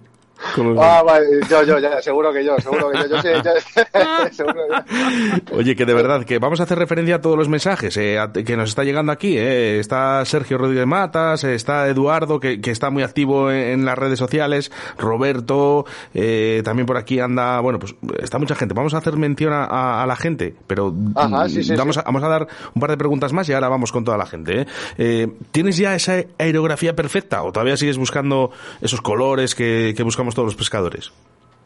Ah, 0.78 1.02
vale, 1.04 1.26
yo, 1.50 1.64
yo, 1.64 1.80
ya, 1.80 2.02
seguro 2.02 2.34
que 2.34 2.44
yo, 2.44 2.58
seguro 2.60 2.92
que 2.92 2.98
yo, 2.98 3.08
yo, 3.08 3.22
sé, 3.22 3.42
seguro 4.32 4.56
que... 4.68 5.56
Oye, 5.56 5.76
que 5.76 5.86
de 5.86 5.94
verdad, 5.94 6.26
que 6.26 6.38
vamos 6.38 6.60
a 6.60 6.64
hacer 6.64 6.78
referencia 6.78 7.16
a 7.16 7.22
todos 7.22 7.38
los 7.38 7.50
mensajes 7.50 7.96
eh, 7.98 8.20
que 8.46 8.58
nos 8.58 8.70
está 8.70 8.84
llegando 8.84 9.12
aquí. 9.12 9.38
Eh. 9.38 9.80
Está 9.80 10.24
Sergio 10.26 10.58
Rodríguez 10.58 10.86
Matas, 10.86 11.44
está 11.44 11.88
Eduardo, 11.88 12.40
que, 12.40 12.62
que 12.62 12.72
está 12.72 12.90
muy 12.90 13.04
activo 13.04 13.52
en, 13.52 13.86
las 13.86 13.98
redes 13.98 14.20
sociales, 14.20 14.72
Roberto, 14.98 15.86
eh, 16.14 16.62
también 16.64 16.86
por 16.86 16.98
aquí 16.98 17.20
anda, 17.20 17.60
bueno, 17.60 17.80
pues 17.80 17.96
está 18.22 18.38
mucha 18.38 18.56
gente. 18.56 18.74
Vamos 18.74 18.94
a 18.94 18.98
hacer 18.98 19.18
mención 19.18 19.54
a, 19.54 20.04
a, 20.04 20.06
la 20.06 20.16
gente, 20.16 20.56
pero 20.68 20.94
Ajá, 21.16 21.50
sí, 21.50 21.64
sí, 21.64 21.76
vamos, 21.76 21.98
A, 21.98 22.04
vamos 22.04 22.24
a 22.24 22.28
dar 22.28 22.48
un 22.74 22.80
par 22.80 22.90
de 22.92 22.98
preguntas 22.98 23.34
más 23.34 23.48
y 23.50 23.54
ahora 23.54 23.70
vamos 23.70 23.92
con 23.92 24.04
toda 24.04 24.18
la 24.18 24.26
gente. 24.26 24.62
¿eh? 24.62 24.66
eh 24.98 25.28
¿Tienes 25.52 25.78
ya 25.78 25.96
esa 25.96 26.24
aerografía 26.38 26.96
perfecta 26.96 27.44
o 27.44 27.52
todavía 27.52 27.78
sigues 27.78 27.98
buscando 27.98 28.52
esos 28.82 29.02
colores 29.02 29.56
que, 29.56 29.94
que 29.96 30.04
buscamos 30.04 30.23
todos 30.32 30.48
los 30.48 30.56
pescadores? 30.56 31.12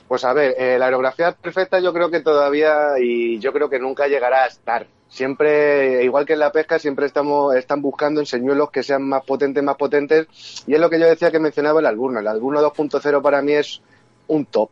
Pues 0.08 0.24
a 0.24 0.34
ver, 0.34 0.56
eh, 0.58 0.78
la 0.80 0.86
aerografía 0.86 1.34
perfecta 1.34 1.80
yo 1.80 1.94
creo 1.94 2.10
que 2.10 2.22
todavía 2.22 2.98
y 3.00 3.40
yo 3.40 3.52
creo 3.52 3.70
que 3.70 3.80
nunca 3.80 4.08
llegará 4.08 4.44
a 4.44 4.48
estar. 4.48 4.88
Siempre, 5.10 6.04
igual 6.04 6.26
que 6.26 6.34
en 6.34 6.40
la 6.40 6.52
pesca, 6.52 6.80
siempre 6.80 7.06
estamos, 7.06 7.56
están 7.56 7.82
buscando 7.82 8.20
en 8.20 8.26
señuelos 8.26 8.72
que 8.72 8.84
sean 8.84 9.04
más 9.08 9.24
potentes, 9.24 9.64
más 9.64 9.76
potentes. 9.76 10.28
Y 10.66 10.74
es 10.74 10.80
lo 10.80 10.90
que 10.90 11.00
yo 11.00 11.08
decía 11.08 11.32
que 11.32 11.40
mencionaba 11.40 11.80
el 11.80 11.86
alburno. 11.86 12.20
El 12.20 12.28
alburno 12.28 12.62
2.0 12.62 13.22
para 13.22 13.42
mí 13.42 13.54
es 13.54 13.82
un 14.28 14.46
top. 14.46 14.72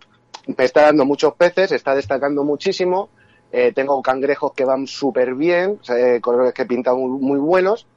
Me 0.58 0.66
está 0.66 0.84
dando 0.84 1.06
muchos 1.06 1.34
peces, 1.36 1.72
está 1.72 1.96
destacando 1.96 2.44
muchísimo. 2.44 3.10
Eh, 3.52 3.72
tengo 3.74 4.02
cangrejos 4.02 4.54
que 4.54 4.66
van 4.66 4.88
súper 4.88 5.36
bien, 5.36 5.80
eh, 5.90 6.20
colores 6.22 6.54
que 6.54 6.66
pintan 6.66 6.98
muy 6.98 7.40
buenos 7.40 7.88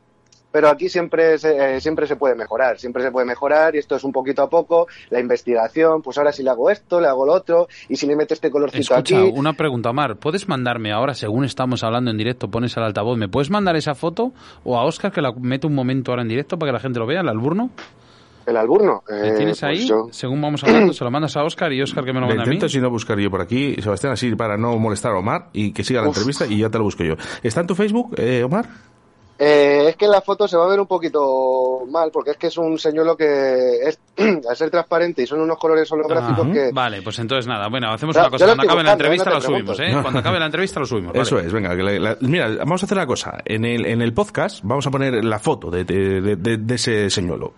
pero 0.51 0.69
aquí 0.69 0.89
siempre 0.89 1.39
se, 1.39 1.77
eh, 1.77 1.81
siempre 1.81 2.07
se 2.07 2.17
puede 2.17 2.35
mejorar, 2.35 2.79
siempre 2.79 3.03
se 3.03 3.11
puede 3.11 3.27
mejorar 3.27 3.75
y 3.75 3.79
esto 3.79 3.97
es 3.97 4.05
un 4.05 4.13
poquito 4.13 4.43
a 4.43 4.49
poco, 4.49 4.87
la 5.11 5.21
investigación, 5.21 6.03
pues 6.03 6.19
ahora 6.19 6.33
si 6.33 6.43
le 6.43 6.51
hago 6.51 6.71
esto, 6.71 7.01
le 7.01 7.09
hago 7.09 7.27
lo 7.27 7.33
otro 7.33 7.69
y 7.89 7.97
si 7.97 8.07
le 8.07 8.17
meto 8.17 8.35
este 8.35 8.51
colorcito 8.51 8.95
Escucha, 8.95 9.25
una 9.25 9.53
pregunta, 9.53 9.93
Mar, 9.93 10.17
¿puedes 10.17 10.49
mandarme 10.49 10.93
ahora, 10.93 11.15
según 11.15 11.45
estamos 11.45 11.85
hablando 11.85 12.11
en 12.11 12.17
directo, 12.17 12.49
pones 12.49 12.77
al 12.77 12.85
altavoz, 12.85 13.19
¿me 13.19 13.29
puedes 13.29 13.51
mandar 13.51 13.77
esa 13.77 13.95
foto 13.95 14.33
o 14.65 14.79
a 14.79 14.85
Oscar 14.85 15.13
que 15.13 15.21
la 15.21 15.33
mete 15.33 15.67
un 15.67 15.75
momento 15.75 16.13
ahora 16.13 16.23
en 16.23 16.29
directo 16.29 16.59
para 16.59 16.71
que 16.71 16.75
la 16.75 16.81
gente 16.81 16.99
lo 16.99 17.07
vea, 17.07 17.21
el 17.21 17.29
alburno? 17.29 17.71
El 18.47 18.57
alburno. 18.57 19.03
¿Le 19.07 19.33
tienes 19.37 19.61
pues 19.61 19.63
ahí? 19.65 19.89
Según 20.11 20.41
vamos 20.41 20.65
hablando, 20.65 20.93
se 20.95 21.05
lo 21.05 21.11
mandas 21.11 21.37
a 21.37 21.45
Oscar 21.45 21.71
y 21.71 21.83
Oscar 21.83 22.03
que 22.03 22.15
me 22.15 22.21
lo 22.21 22.27
manda 22.27 22.45
a 22.45 22.47
mí. 22.47 22.59
si 22.67 22.81
no 22.81 22.89
buscar 22.89 23.19
yo 23.19 23.31
por 23.31 23.43
aquí, 23.43 23.77
Sebastián, 23.79 24.15
así 24.15 24.35
para 24.37 24.57
no 24.57 24.79
molestar 24.79 25.13
a 25.13 25.19
Omar 25.19 25.51
y 25.53 25.73
que 25.73 25.85
siga 25.85 26.01
la 26.01 26.09
entrevista 26.09 26.47
y 26.47 26.61
ya 26.61 26.71
te 26.71 26.79
lo 26.79 26.85
busco 26.85 27.05
yo. 27.05 27.15
¿Está 27.43 27.61
en 27.61 27.67
tu 27.67 27.75
Facebook, 27.75 28.15
eh, 28.17 28.43
Omar? 28.45 28.67
Eh, 29.41 29.91
es 29.91 29.97
que 29.97 30.07
en 30.07 30.11
la 30.11 30.21
foto 30.21 30.49
se 30.49 30.57
va 30.57 30.65
a 30.65 30.69
ver 30.69 30.81
un 30.81 30.89
poquito 30.89 31.85
mal, 31.89 32.11
porque 32.13 32.33
es 32.33 32.37
que 32.37 32.49
es 32.49 32.59
un 32.59 32.77
señuelo 32.77 33.17
que, 33.17 33.83
es, 33.87 34.01
al 34.49 34.57
ser 34.57 34.69
transparente 34.69 35.23
y 35.23 35.27
son 35.27 35.41
unos 35.41 35.57
colores 35.59 35.91
holográficos 35.93 36.49
que... 36.49 36.71
Vale, 36.73 37.03
pues 37.03 37.21
entonces 37.21 37.47
nada, 37.47 37.69
bueno, 37.69 37.93
hacemos 37.93 38.17
una 38.17 38.31
cosa. 38.31 38.47
Cuando 38.47 38.65
acabe 38.65 38.83
la 38.83 38.93
entrevista 38.93 39.31
lo 39.31 39.41
subimos, 39.41 39.79
¿eh? 39.79 39.97
Cuando 40.03 40.19
acabe 40.19 40.41
la 40.41 40.47
entrevista 40.47 40.81
lo 40.81 40.87
subimos. 40.87 41.15
Eso 41.15 41.39
es, 41.39 41.53
venga. 41.53 41.73
mira, 42.21 42.49
vamos 42.57 42.83
a 42.83 42.87
hacer 42.87 42.99
una 42.99 43.07
cosa. 43.07 43.39
En 43.45 43.65
el, 43.65 43.87
en 43.87 44.03
el 44.03 44.13
podcast 44.13 44.61
vamos 44.65 44.87
a 44.89 44.91
poner 44.91 45.25
la 45.25 45.39
foto 45.39 45.71
de, 45.71 45.85
de, 45.85 46.75
ese 46.75 47.09
señuelo, 47.09 47.53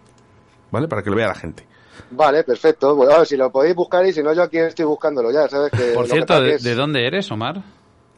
¿vale? 0.71 0.87
Para 0.87 1.03
que 1.03 1.09
lo 1.09 1.17
vea 1.17 1.29
la 1.29 1.35
gente. 1.35 1.67
Vale, 2.11 2.45
perfecto. 2.45 2.95
Bueno, 2.95 3.25
si 3.25 3.39
lo 3.39 3.51
podéis 3.51 3.75
buscar 3.75 4.05
y 4.05 4.13
si 4.13 4.23
no, 4.23 4.35
yo 4.35 4.43
aquí 4.43 4.59
estoy 4.59 4.85
buscándolo 4.85 5.33
ya, 5.33 5.49
¿sabes? 5.49 5.71
Que 5.71 5.93
Por 5.95 6.07
cierto, 6.07 6.41
¿de, 6.43 6.75
dónde 6.75 7.07
eres, 7.07 7.31
Omar? 7.31 7.63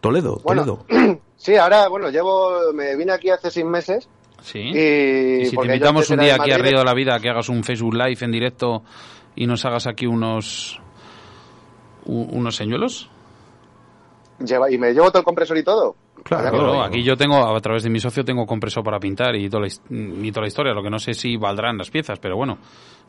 Toledo, 0.02 0.36
Toledo. 0.44 0.84
Sí, 1.36 1.56
ahora, 1.56 1.88
bueno, 1.88 2.08
llevo, 2.08 2.72
me 2.72 2.94
vine 2.94 3.10
aquí 3.10 3.28
hace 3.28 3.50
seis 3.50 3.66
meses. 3.66 4.08
Sí. 4.42 4.60
Y, 4.60 5.46
si 5.46 5.56
te 5.56 5.66
invitamos 5.66 6.08
un 6.10 6.20
día 6.20 6.36
aquí 6.36 6.52
a 6.52 6.58
Río 6.58 6.78
de 6.78 6.84
la 6.84 6.94
Vida, 6.94 7.18
que 7.18 7.28
hagas 7.28 7.48
un 7.48 7.64
Facebook 7.64 7.94
Live 7.94 8.18
en 8.20 8.30
directo 8.30 8.84
y 9.34 9.48
nos 9.48 9.64
hagas 9.64 9.88
aquí 9.88 10.06
unos 10.06 10.80
unos 12.04 12.54
señuelos. 12.54 13.10
Lleva, 14.38 14.70
¿Y 14.70 14.78
me 14.78 14.92
llevo 14.92 15.10
todo 15.10 15.18
el 15.18 15.24
compresor 15.24 15.58
y 15.58 15.64
todo? 15.64 15.96
Claro, 16.24 16.82
aquí 16.82 17.02
yo 17.02 17.16
tengo, 17.16 17.36
a 17.36 17.60
través 17.60 17.82
de 17.82 17.90
mi 17.90 17.98
socio, 17.98 18.24
tengo 18.24 18.46
compresor 18.46 18.84
para 18.84 19.00
pintar 19.00 19.34
y 19.34 19.48
toda, 19.48 19.62
la, 19.62 19.68
y 19.68 20.30
toda 20.30 20.42
la 20.42 20.48
historia. 20.48 20.72
Lo 20.72 20.82
que 20.82 20.90
no 20.90 20.98
sé 20.98 21.14
si 21.14 21.36
valdrán 21.36 21.76
las 21.78 21.90
piezas, 21.90 22.18
pero 22.20 22.36
bueno, 22.36 22.58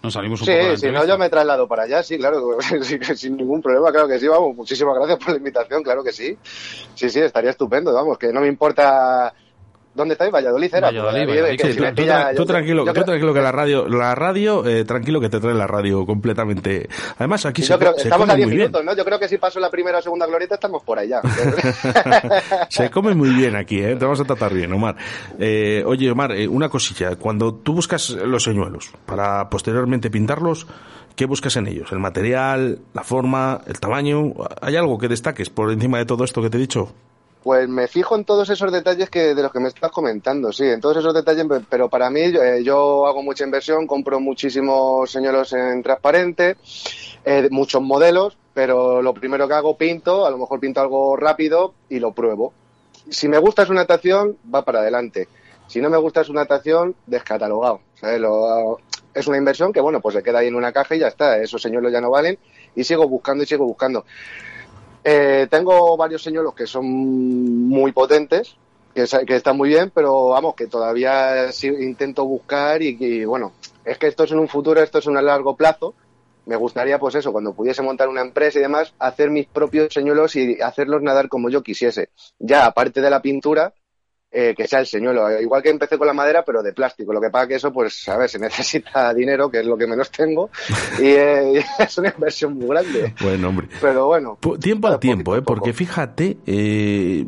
nos 0.02 0.14
salimos 0.14 0.42
un 0.42 0.48
sí, 0.48 0.54
poco 0.54 0.70
de 0.72 0.78
si 0.78 0.92
no, 0.92 1.06
yo 1.06 1.18
me 1.18 1.30
traslado 1.30 1.68
para 1.68 1.84
allá, 1.84 2.02
sí, 2.02 2.18
claro, 2.18 2.58
sin 3.16 3.38
ningún 3.38 3.62
problema, 3.62 3.92
claro 3.92 4.08
que 4.08 4.20
sí, 4.20 4.28
vamos. 4.28 4.56
Muchísimas 4.56 4.96
gracias 4.96 5.20
por 5.20 5.30
la 5.30 5.38
invitación, 5.38 5.84
claro 5.84 6.04
que 6.04 6.12
sí. 6.12 6.38
Sí, 6.96 7.10
sí, 7.10 7.20
estaría 7.20 7.52
estupendo, 7.52 7.94
vamos, 7.94 8.18
que 8.18 8.34
no 8.34 8.42
me 8.42 8.48
importa 8.48 9.34
¿Dónde 9.96 10.14
estáis? 10.14 10.32
Valladolid 10.32 10.74
era. 10.74 10.88
Valladolid, 10.88 11.28
tú, 12.36 12.46
tranquilo, 12.46 12.84
tú 12.84 13.04
tranquilo 13.04 13.34
que 13.34 13.42
la 13.42 13.52
radio, 13.52 13.88
la 13.88 14.16
radio, 14.16 14.66
eh, 14.66 14.86
tranquilo 14.86 15.22
que 15.22 15.30
te 15.30 15.40
trae 15.40 15.54
la 15.54 15.68
radio 15.68 16.06
completamente. 16.06 16.90
Además 17.18 17.46
aquí 17.46 17.62
se, 17.62 17.78
creo, 17.78 17.96
estamos 17.96 18.28
a 18.28 18.36
10 18.36 18.48
minutos, 18.48 18.84
¿no? 18.84 18.96
Yo 18.96 19.06
creo 19.06 19.20
que 19.20 19.28
si 19.28 19.38
paso 19.38 19.60
la 19.60 19.70
primera 19.70 20.00
o 20.00 20.02
segunda 20.02 20.26
glorieta 20.26 20.56
estamos 20.56 20.82
por 20.84 20.98
allá. 20.98 21.22
se 22.70 22.90
come 22.90 23.14
muy 23.14 23.30
bien 23.30 23.56
aquí, 23.56 23.80
¿eh? 23.80 23.96
Te 23.96 24.06
vamos 24.06 24.20
a 24.20 24.24
tratar 24.24 24.54
bien, 24.54 24.74
Omar. 24.74 24.96
Eh, 25.38 25.84
oye, 25.86 26.10
Omar, 26.10 26.32
eh, 26.32 26.48
una 26.48 26.70
cosilla. 26.70 27.16
Cuando 27.16 27.54
tú 27.54 27.74
buscas 27.74 28.10
los 28.10 28.44
señuelos 28.44 28.92
para 29.06 29.48
posteriormente 29.50 30.10
pintarlos, 30.10 30.66
¿qué 31.16 31.26
buscas 31.26 31.56
en 31.58 31.68
ellos? 31.68 31.92
¿El 31.92 32.00
material, 32.00 32.80
la 32.94 33.04
forma, 33.04 33.62
el 33.68 33.80
tamaño? 33.80 34.34
¿Hay 34.60 34.76
algo 34.76 34.98
que 34.98 35.08
destaques 35.08 35.52
por 35.52 35.72
encima 35.72 36.00
de 36.00 36.06
todo 36.06 36.24
esto 36.24 36.42
que 36.42 36.50
te 36.50 36.58
he 36.58 36.62
dicho? 36.62 36.94
Pues 37.44 37.68
me 37.68 37.90
fijo 37.90 38.16
en 38.16 38.24
todos 38.24 38.50
esos 38.50 38.72
detalles 38.72 39.10
que 39.10 39.36
de 39.36 39.44
los 39.44 39.52
que 39.52 39.60
me 39.60 39.68
estás 39.68 39.92
comentando, 39.92 40.54
sí, 40.54 40.64
en 40.64 40.80
todos 40.80 40.98
esos 40.98 41.14
detalles, 41.14 41.46
pero 41.70 41.90
para 41.90 42.10
mí 42.10 42.22
eh, 42.22 42.62
yo 42.64 43.06
hago 43.06 43.22
mucha 43.22 43.44
inversión, 43.44 43.86
compro 43.86 44.22
muchísimos 44.22 45.12
señuelos 45.12 45.52
en 45.52 45.84
transparente, 45.84 46.56
eh, 47.26 47.50
muchos 47.52 47.82
modelos, 47.82 48.38
pero 48.54 49.02
lo 49.02 49.14
primero 49.14 49.46
que 49.46 49.56
hago 49.56 49.78
pinto, 49.78 50.26
a 50.26 50.32
lo 50.32 50.38
mejor 50.38 50.62
pinto 50.62 50.80
algo 50.80 51.18
rápido 51.18 51.74
y 51.90 52.00
lo 52.00 52.14
pruebo. 52.14 52.54
Si 53.10 53.28
me 53.28 53.40
gusta 53.40 53.66
su 53.66 53.74
natación, 53.74 54.38
va 54.54 54.64
para 54.64 54.80
adelante. 54.80 55.28
Si 55.68 55.82
no 55.82 55.90
me 55.90 55.98
gusta 55.98 56.24
su 56.24 56.32
natación, 56.34 56.96
descatalogado. 57.08 57.82
es 59.14 59.28
una 59.28 59.38
inversión 59.38 59.74
que, 59.74 59.82
bueno, 59.82 60.00
pues 60.00 60.16
se 60.16 60.24
queda 60.24 60.40
ahí 60.40 60.48
en 60.48 60.56
una 60.56 60.72
caja 60.72 60.96
y 60.96 61.00
ya 61.00 61.08
está. 61.10 61.38
Esos 61.42 61.62
señuelos 61.62 61.92
ya 61.92 62.00
no 62.00 62.10
valen 62.10 62.38
y 62.74 62.86
sigo 62.86 63.06
buscando 63.10 63.44
y 63.44 63.48
sigo 63.48 63.66
buscando. 63.66 64.06
Eh, 65.04 65.48
tengo 65.50 65.98
varios 65.98 66.24
señuelos 66.24 66.54
que 66.54 66.66
son 66.66 66.86
muy 66.86 67.92
potentes, 67.92 68.56
que, 68.94 69.04
están 69.36 69.58
muy 69.58 69.70
bien, 69.70 69.92
pero 69.94 70.30
vamos, 70.30 70.56
que 70.56 70.68
todavía 70.68 71.50
intento 71.64 72.26
buscar 72.26 72.82
y, 72.82 73.26
bueno, 73.26 73.54
es 73.84 73.98
que 73.98 74.08
esto 74.08 74.24
es 74.24 74.32
en 74.32 74.40
un 74.40 74.48
futuro, 74.48 74.82
esto 74.82 75.00
es 75.00 75.08
en 75.08 75.18
un 75.18 75.26
largo 75.26 75.56
plazo. 75.56 75.94
Me 76.46 76.58
gustaría, 76.58 77.00
pues 77.00 77.16
eso, 77.16 77.32
cuando 77.32 77.54
pudiese 77.54 77.82
montar 77.82 78.10
una 78.10 78.22
empresa 78.22 78.60
y 78.60 78.62
demás, 78.62 78.94
hacer 79.00 79.30
mis 79.30 79.48
propios 79.48 79.94
señuelos 79.94 80.36
y 80.36 80.62
hacerlos 80.62 81.02
nadar 81.02 81.30
como 81.30 81.50
yo 81.50 81.64
quisiese. 81.64 82.10
Ya, 82.38 82.66
aparte 82.66 83.02
de 83.02 83.10
la 83.10 83.22
pintura, 83.22 83.74
eh, 84.34 84.56
que 84.58 84.68
sea 84.68 84.80
el 84.80 84.88
señuelo. 84.88 85.40
Igual 85.40 85.62
que 85.62 85.70
empecé 85.70 85.98
con 85.98 86.08
la 86.08 86.14
madera, 86.14 86.44
pero 86.44 86.64
de 86.64 86.74
plástico. 86.74 87.14
Lo 87.14 87.22
que 87.22 87.30
pasa 87.30 87.48
que 87.48 87.56
eso, 87.56 87.72
pues, 87.72 88.08
a 88.10 88.18
ver, 88.18 88.28
se 88.30 88.40
necesita 88.40 89.14
dinero, 89.14 89.50
que 89.50 89.60
es 89.60 89.66
lo 89.66 89.78
que 89.78 89.86
menos 89.86 90.10
tengo, 90.10 90.50
y 91.00 91.08
eh, 91.08 91.64
es 91.80 91.98
una 91.98 92.10
inversión 92.10 92.58
muy 92.58 92.68
grande. 92.68 93.14
Bueno, 93.22 93.50
hombre. 93.50 93.68
Pero 93.80 94.08
bueno. 94.08 94.40
Tiempo 94.60 94.88
al 94.88 95.00
tiempo, 95.00 95.36
¿eh? 95.36 95.42
Porque 95.44 95.72
fíjate, 95.72 96.38
eh, 96.48 97.26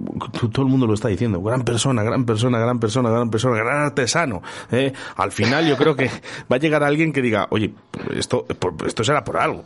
todo 0.51 0.63
el 0.63 0.71
mundo 0.71 0.87
lo 0.87 0.95
está 0.95 1.07
diciendo, 1.07 1.41
gran 1.41 1.63
persona, 1.63 2.01
gran 2.03 2.25
persona, 2.25 2.59
gran 2.59 2.79
persona, 2.79 3.09
gran 3.09 3.29
persona, 3.29 3.55
gran 3.55 3.83
artesano. 3.83 4.41
¿eh? 4.71 4.91
Al 5.15 5.31
final 5.31 5.67
yo 5.67 5.77
creo 5.77 5.95
que 5.95 6.09
va 6.51 6.55
a 6.55 6.59
llegar 6.59 6.83
alguien 6.83 7.13
que 7.13 7.21
diga, 7.21 7.47
oye, 7.51 7.73
esto, 8.15 8.45
esto 8.85 9.03
será 9.03 9.23
por 9.23 9.37
algo. 9.37 9.63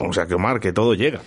O 0.00 0.12
sea, 0.12 0.26
que 0.26 0.34
Omar, 0.34 0.60
que 0.60 0.72
todo 0.72 0.94
llega. 0.94 1.20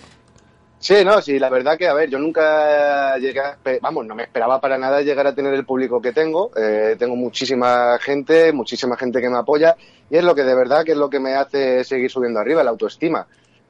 Sí, 0.78 1.04
no, 1.04 1.20
sí, 1.22 1.38
la 1.38 1.48
verdad 1.48 1.78
que, 1.78 1.88
a 1.88 1.94
ver, 1.94 2.10
yo 2.10 2.18
nunca 2.18 3.16
llegué, 3.18 3.40
a, 3.40 3.56
vamos, 3.80 4.06
no 4.06 4.14
me 4.14 4.24
esperaba 4.24 4.60
para 4.60 4.76
nada 4.76 5.00
llegar 5.00 5.26
a 5.26 5.34
tener 5.34 5.54
el 5.54 5.64
público 5.64 6.00
que 6.00 6.12
tengo. 6.12 6.50
Eh, 6.56 6.96
tengo 6.98 7.16
muchísima 7.16 7.98
gente, 7.98 8.52
muchísima 8.52 8.96
gente 8.96 9.20
que 9.20 9.30
me 9.30 9.38
apoya 9.38 9.76
y 10.10 10.16
es 10.16 10.24
lo 10.24 10.34
que 10.34 10.44
de 10.44 10.54
verdad 10.54 10.84
que 10.84 10.92
es 10.92 10.98
lo 10.98 11.10
que 11.10 11.18
me 11.18 11.34
hace 11.34 11.82
seguir 11.82 12.10
subiendo 12.10 12.40
arriba, 12.40 12.62
la 12.62 12.70
autoestima. 12.70 13.26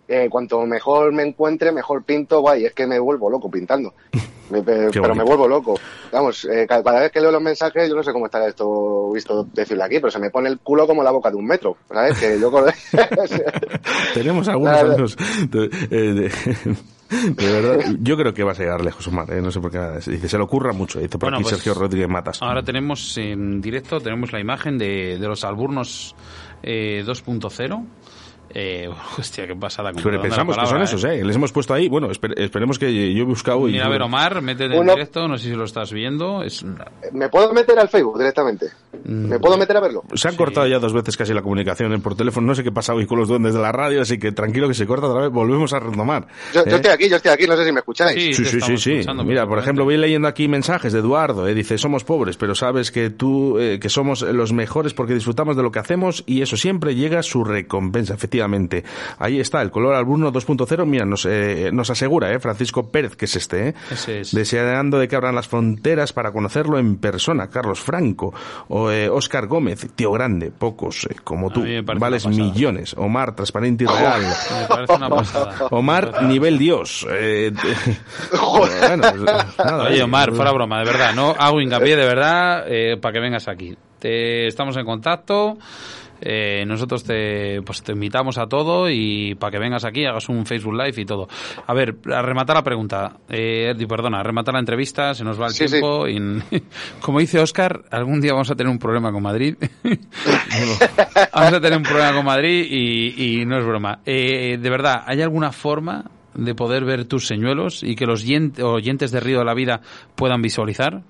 eh, 0.08 0.28
cuanto 0.30 0.64
mejor 0.66 1.12
me 1.12 1.24
encuentre, 1.24 1.72
mejor 1.72 2.04
pinto, 2.04 2.40
guay, 2.40 2.66
es 2.66 2.74
que 2.74 2.86
me 2.86 2.98
vuelvo 2.98 3.30
loco 3.30 3.50
pintando. 3.50 3.94
pero 4.64 5.14
me 5.14 5.24
vuelvo 5.24 5.48
loco. 5.48 5.78
Vamos, 6.12 6.44
eh, 6.44 6.66
cada, 6.68 7.00
vez 7.00 7.10
que 7.10 7.20
leo 7.20 7.32
los 7.32 7.42
mensajes, 7.42 7.88
yo 7.88 7.96
no 7.96 8.02
sé 8.02 8.12
cómo 8.12 8.26
estará 8.26 8.46
esto 8.46 9.10
visto 9.12 9.46
decirlo 9.52 9.84
aquí, 9.84 9.98
pero 9.98 10.10
se 10.10 10.18
me 10.18 10.30
pone 10.30 10.48
el 10.48 10.58
culo 10.60 10.86
como 10.86 11.02
la 11.02 11.10
boca 11.10 11.30
de 11.30 11.36
un 11.36 11.46
metro, 11.46 11.76
¿sabes? 11.88 12.18
Que 12.18 12.38
yo... 12.38 12.52
Tenemos 14.14 14.48
algunos 14.48 15.16
de, 17.10 17.52
verdad, 17.52 17.96
yo 18.00 18.16
creo 18.16 18.34
que 18.34 18.42
va 18.42 18.52
a 18.52 18.54
llegar 18.54 18.84
lejos, 18.84 19.06
Omar, 19.08 19.32
¿eh? 19.32 19.40
no 19.40 19.50
sé 19.50 19.60
por 19.60 19.70
qué. 19.70 19.78
Dice, 20.10 20.28
se 20.28 20.36
le 20.36 20.44
ocurra 20.44 20.72
mucho, 20.72 20.98
dice 20.98 21.18
por 21.18 21.32
aquí 21.32 21.42
pues 21.42 21.54
Sergio 21.54 21.74
Rodríguez 21.74 22.08
Matas. 22.08 22.42
Ahora 22.42 22.62
tenemos 22.62 23.16
en 23.18 23.60
directo, 23.60 24.00
tenemos 24.00 24.32
la 24.32 24.40
imagen 24.40 24.78
de, 24.78 25.18
de 25.18 25.28
los 25.28 25.44
alburnos 25.44 26.14
eh, 26.62 27.04
2.0 27.06 27.84
eh, 28.50 28.88
hostia, 29.18 29.46
qué 29.46 29.54
pasada. 29.54 29.92
Pero 29.92 30.20
pensamos 30.20 30.56
que 30.56 30.66
son 30.66 30.82
esos, 30.82 31.04
¿eh? 31.04 31.24
Les 31.24 31.36
hemos 31.36 31.52
puesto 31.52 31.74
ahí. 31.74 31.88
Bueno, 31.88 32.08
esperemos 32.10 32.78
que 32.78 33.14
yo 33.14 33.22
he 33.22 33.26
buscado. 33.26 33.68
Y 33.68 33.72
Mira, 33.72 33.86
a 33.86 33.88
ver, 33.88 34.02
Omar, 34.02 34.40
métete 34.42 34.76
en 34.76 34.86
directo. 34.86 35.28
No 35.28 35.36
sé 35.36 35.48
si 35.48 35.54
lo 35.54 35.64
estás 35.64 35.92
viendo. 35.92 36.42
Es... 36.42 36.64
¿Me 37.12 37.28
puedo 37.28 37.52
meter 37.52 37.78
al 37.78 37.88
Facebook 37.88 38.18
directamente? 38.18 38.66
Mm. 39.04 39.28
¿Me 39.28 39.38
puedo 39.38 39.56
meter 39.56 39.76
a 39.76 39.80
verlo? 39.80 40.04
Se 40.14 40.28
han 40.28 40.36
cortado 40.36 40.66
ya 40.66 40.78
dos 40.78 40.92
veces 40.92 41.16
casi 41.16 41.34
la 41.34 41.42
comunicación 41.42 42.00
por 42.00 42.16
teléfono. 42.16 42.46
No 42.46 42.54
sé 42.54 42.62
qué 42.62 42.72
pasa 42.72 42.94
hoy 42.94 43.06
con 43.06 43.18
los 43.18 43.28
duendes 43.28 43.54
de 43.54 43.60
la 43.60 43.72
radio, 43.72 44.00
así 44.00 44.18
que 44.18 44.32
tranquilo 44.32 44.68
que 44.68 44.74
se 44.74 44.86
corta 44.86 45.06
otra 45.06 45.22
vez. 45.22 45.30
Volvemos 45.30 45.72
a 45.72 45.80
retomar. 45.80 46.26
Yo, 46.54 46.60
¿eh? 46.60 46.64
estoy 46.66 46.90
aquí, 46.90 47.08
yo 47.08 47.16
estoy 47.16 47.32
aquí. 47.32 47.46
No 47.46 47.56
sé 47.56 47.64
si 47.64 47.72
me 47.72 47.80
escucháis. 47.80 48.36
Sí, 48.36 48.44
sí, 48.44 48.60
sí. 48.60 48.76
sí, 48.78 49.06
Mira, 49.24 49.46
por 49.46 49.58
ejemplo, 49.58 49.84
voy 49.84 49.96
leyendo 49.96 50.28
aquí 50.28 50.48
mensajes 50.48 50.92
de 50.92 51.00
Eduardo. 51.00 51.46
¿eh? 51.48 51.54
Dice: 51.54 51.78
Somos 51.78 52.04
pobres, 52.04 52.36
pero 52.36 52.54
sabes 52.54 52.90
que 52.90 53.10
tú, 53.10 53.58
eh, 53.58 53.78
que 53.80 53.88
somos 53.88 54.22
los 54.22 54.52
mejores 54.52 54.94
porque 54.94 55.14
disfrutamos 55.14 55.56
de 55.56 55.62
lo 55.62 55.70
que 55.70 55.78
hacemos 55.78 56.24
y 56.26 56.42
eso 56.42 56.56
siempre 56.56 56.94
llega 56.94 57.18
a 57.18 57.22
su 57.22 57.44
recompensa, 57.44 58.14
efectivamente. 58.14 58.35
Ahí 59.18 59.40
está, 59.40 59.62
el 59.62 59.70
color 59.70 59.94
alburno 59.94 60.32
2.0. 60.32 60.86
Mira, 60.86 61.04
nos, 61.04 61.26
eh, 61.26 61.70
nos 61.72 61.90
asegura 61.90 62.32
eh, 62.32 62.38
Francisco 62.38 62.88
Pérez, 62.90 63.16
que 63.16 63.26
es 63.26 63.36
este, 63.36 63.68
eh, 63.68 63.74
deseando 64.32 64.98
de 64.98 65.08
que 65.08 65.16
abran 65.16 65.34
las 65.34 65.48
fronteras 65.48 66.12
para 66.12 66.32
conocerlo 66.32 66.78
en 66.78 66.96
persona. 66.96 67.48
Carlos 67.48 67.80
Franco, 67.80 68.32
o 68.68 68.90
Oscar 69.12 69.46
Gómez, 69.46 69.88
tío 69.94 70.12
grande, 70.12 70.50
pocos 70.50 71.08
como 71.24 71.50
tú, 71.50 71.64
vales 71.98 72.26
millones. 72.26 72.94
Omar, 72.96 73.34
transparente 73.34 73.84
y 73.84 73.86
real. 73.86 74.22
Omar, 75.70 76.22
nivel 76.24 76.58
Dios. 76.58 77.06
Oye, 79.88 80.02
Omar, 80.02 80.32
fuera 80.32 80.52
broma, 80.52 80.80
de 80.80 80.84
verdad, 80.84 81.14
no 81.14 81.34
hago 81.38 81.60
hincapié 81.60 81.96
de 81.96 82.06
verdad 82.06 82.64
para 83.00 83.12
que 83.12 83.20
vengas 83.20 83.48
aquí. 83.48 83.76
Te, 83.98 84.46
estamos 84.46 84.76
en 84.76 84.84
contacto. 84.84 85.56
Eh, 86.20 86.64
nosotros 86.66 87.04
te, 87.04 87.60
pues 87.62 87.82
te 87.82 87.92
invitamos 87.92 88.38
a 88.38 88.46
todo 88.46 88.88
y 88.90 89.34
para 89.34 89.52
que 89.52 89.58
vengas 89.58 89.84
aquí, 89.84 90.04
hagas 90.04 90.28
un 90.28 90.46
Facebook 90.46 90.74
Live 90.74 91.00
y 91.00 91.04
todo. 91.04 91.28
A 91.66 91.74
ver, 91.74 91.96
a 92.12 92.22
rematar 92.22 92.56
la 92.56 92.62
pregunta, 92.62 93.16
eh, 93.28 93.74
perdona, 93.88 94.20
a 94.20 94.22
rematar 94.22 94.54
la 94.54 94.60
entrevista, 94.60 95.14
se 95.14 95.24
nos 95.24 95.40
va 95.40 95.48
el 95.48 95.54
tiempo. 95.54 96.08
Y, 96.08 96.18
como 97.00 97.20
dice 97.20 97.38
Oscar, 97.38 97.84
algún 97.90 98.20
día 98.20 98.32
vamos 98.32 98.50
a 98.50 98.54
tener 98.54 98.70
un 98.70 98.78
problema 98.78 99.12
con 99.12 99.22
Madrid. 99.22 99.56
vamos 101.32 101.52
a 101.52 101.60
tener 101.60 101.76
un 101.76 101.84
problema 101.84 102.14
con 102.14 102.24
Madrid 102.24 102.66
y, 102.70 103.44
no 103.46 103.58
es 103.58 103.64
broma. 103.64 104.00
Eh, 104.04 104.58
de 104.60 104.70
verdad, 104.70 105.02
¿hay 105.06 105.22
alguna 105.22 105.52
forma 105.52 106.10
de 106.34 106.54
poder 106.54 106.84
ver 106.84 107.06
tus 107.06 107.26
señuelos 107.26 107.82
y 107.82 107.94
que 107.94 108.06
los 108.06 108.24
oyentes 108.60 109.10
de 109.10 109.20
Río 109.20 109.38
de 109.38 109.44
la 109.44 109.54
Vida 109.54 109.80
puedan 110.14 110.42
visualizar? 110.42 111.02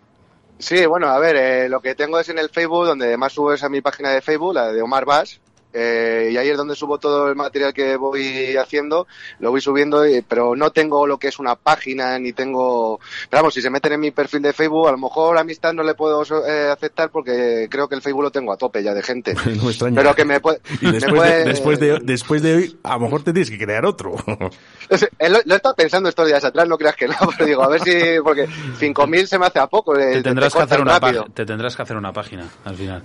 Sí, 0.59 0.87
bueno, 0.87 1.09
a 1.09 1.19
ver, 1.19 1.37
eh, 1.37 1.69
lo 1.69 1.81
que 1.81 1.95
tengo 1.95 2.19
es 2.19 2.29
en 2.31 2.39
el 2.39 2.49
Facebook, 2.49 2.87
donde 2.87 3.07
además 3.07 3.33
subo 3.33 3.53
es 3.53 3.63
a 3.63 3.69
mi 3.69 3.83
página 3.83 4.11
de 4.11 4.23
Facebook, 4.23 4.55
la 4.55 4.73
de 4.73 4.81
Omar 4.81 5.05
Bass, 5.05 5.41
eh, 5.79 6.31
y 6.33 6.37
ahí 6.39 6.49
es 6.49 6.57
donde 6.57 6.75
subo 6.75 6.97
todo 6.97 7.29
el 7.29 7.37
material 7.37 7.75
que 7.75 7.97
voy 7.97 8.57
haciendo, 8.57 9.07
lo 9.41 9.51
voy 9.51 9.61
subiendo, 9.61 10.05
pero 10.27 10.57
no 10.57 10.71
tengo 10.71 11.07
lo 11.07 11.19
que 11.19 11.29
es 11.29 11.39
una 11.39 11.55
página, 11.55 12.19
ni 12.19 12.33
tengo... 12.33 12.99
Pero 13.29 13.43
vamos, 13.43 13.53
si 13.53 13.61
se 13.61 13.69
meten 13.69 13.93
en 13.93 14.01
mi 14.01 14.11
perfil 14.11 14.41
de 14.41 14.55
Facebook, 14.55 14.89
a 14.89 14.93
lo 14.93 14.99
mejor 14.99 15.37
amistad 15.37 15.75
no 15.75 15.83
le 15.83 15.93
puedo 15.95 16.23
eh, 16.49 16.71
aceptar 16.73 17.11
porque 17.11 17.69
creo 17.71 17.89
que 17.89 17.95
el 17.95 18.01
Facebook 18.01 18.23
lo 18.23 18.31
tengo 18.31 18.55
a 18.55 18.57
tope 18.57 18.83
ya 18.83 18.95
de 18.95 19.03
gente. 19.03 19.35
no 19.63 19.69
extraña. 19.69 19.97
Pero 19.97 20.15
que 20.15 20.25
me 20.25 20.41
puede... 20.41 20.61
Y 20.81 20.91
después, 20.91 21.79
de, 21.79 21.99
después, 22.03 22.43
de, 22.43 22.55
hoy, 22.55 22.79
a 22.83 22.95
lo 22.95 23.01
mejor 23.01 23.23
te 23.23 23.35
tienes 23.35 23.51
que 23.51 23.59
crear 23.59 23.85
otro. 23.85 24.15
lo, 24.27 24.97
he 25.27 25.57
estado 25.57 25.75
pensando 25.75 26.09
estos 26.09 26.27
días 26.27 26.43
atrás, 26.43 26.67
no 26.67 26.79
creas 26.79 26.97
que 26.97 27.07
no, 27.07 27.17
pero 27.37 27.47
digo, 27.47 27.63
a 27.63 27.69
ver 27.69 27.83
si... 27.83 28.19
Porque 28.25 28.47
5.000 28.47 29.27
se 29.27 29.39
me 29.39 29.45
hace 29.45 29.59
a 29.59 29.67
poco. 29.67 29.93
Te 29.93 30.23
tendrás, 30.23 30.55
que 30.55 30.63
hacer 30.63 30.81
una 30.81 30.99
te 31.35 31.45
tendrás 31.45 31.77
que 31.77 31.83
hacer 31.83 31.99
una 31.99 32.15
página, 32.15 32.49
al 32.65 32.77
final. 32.77 33.03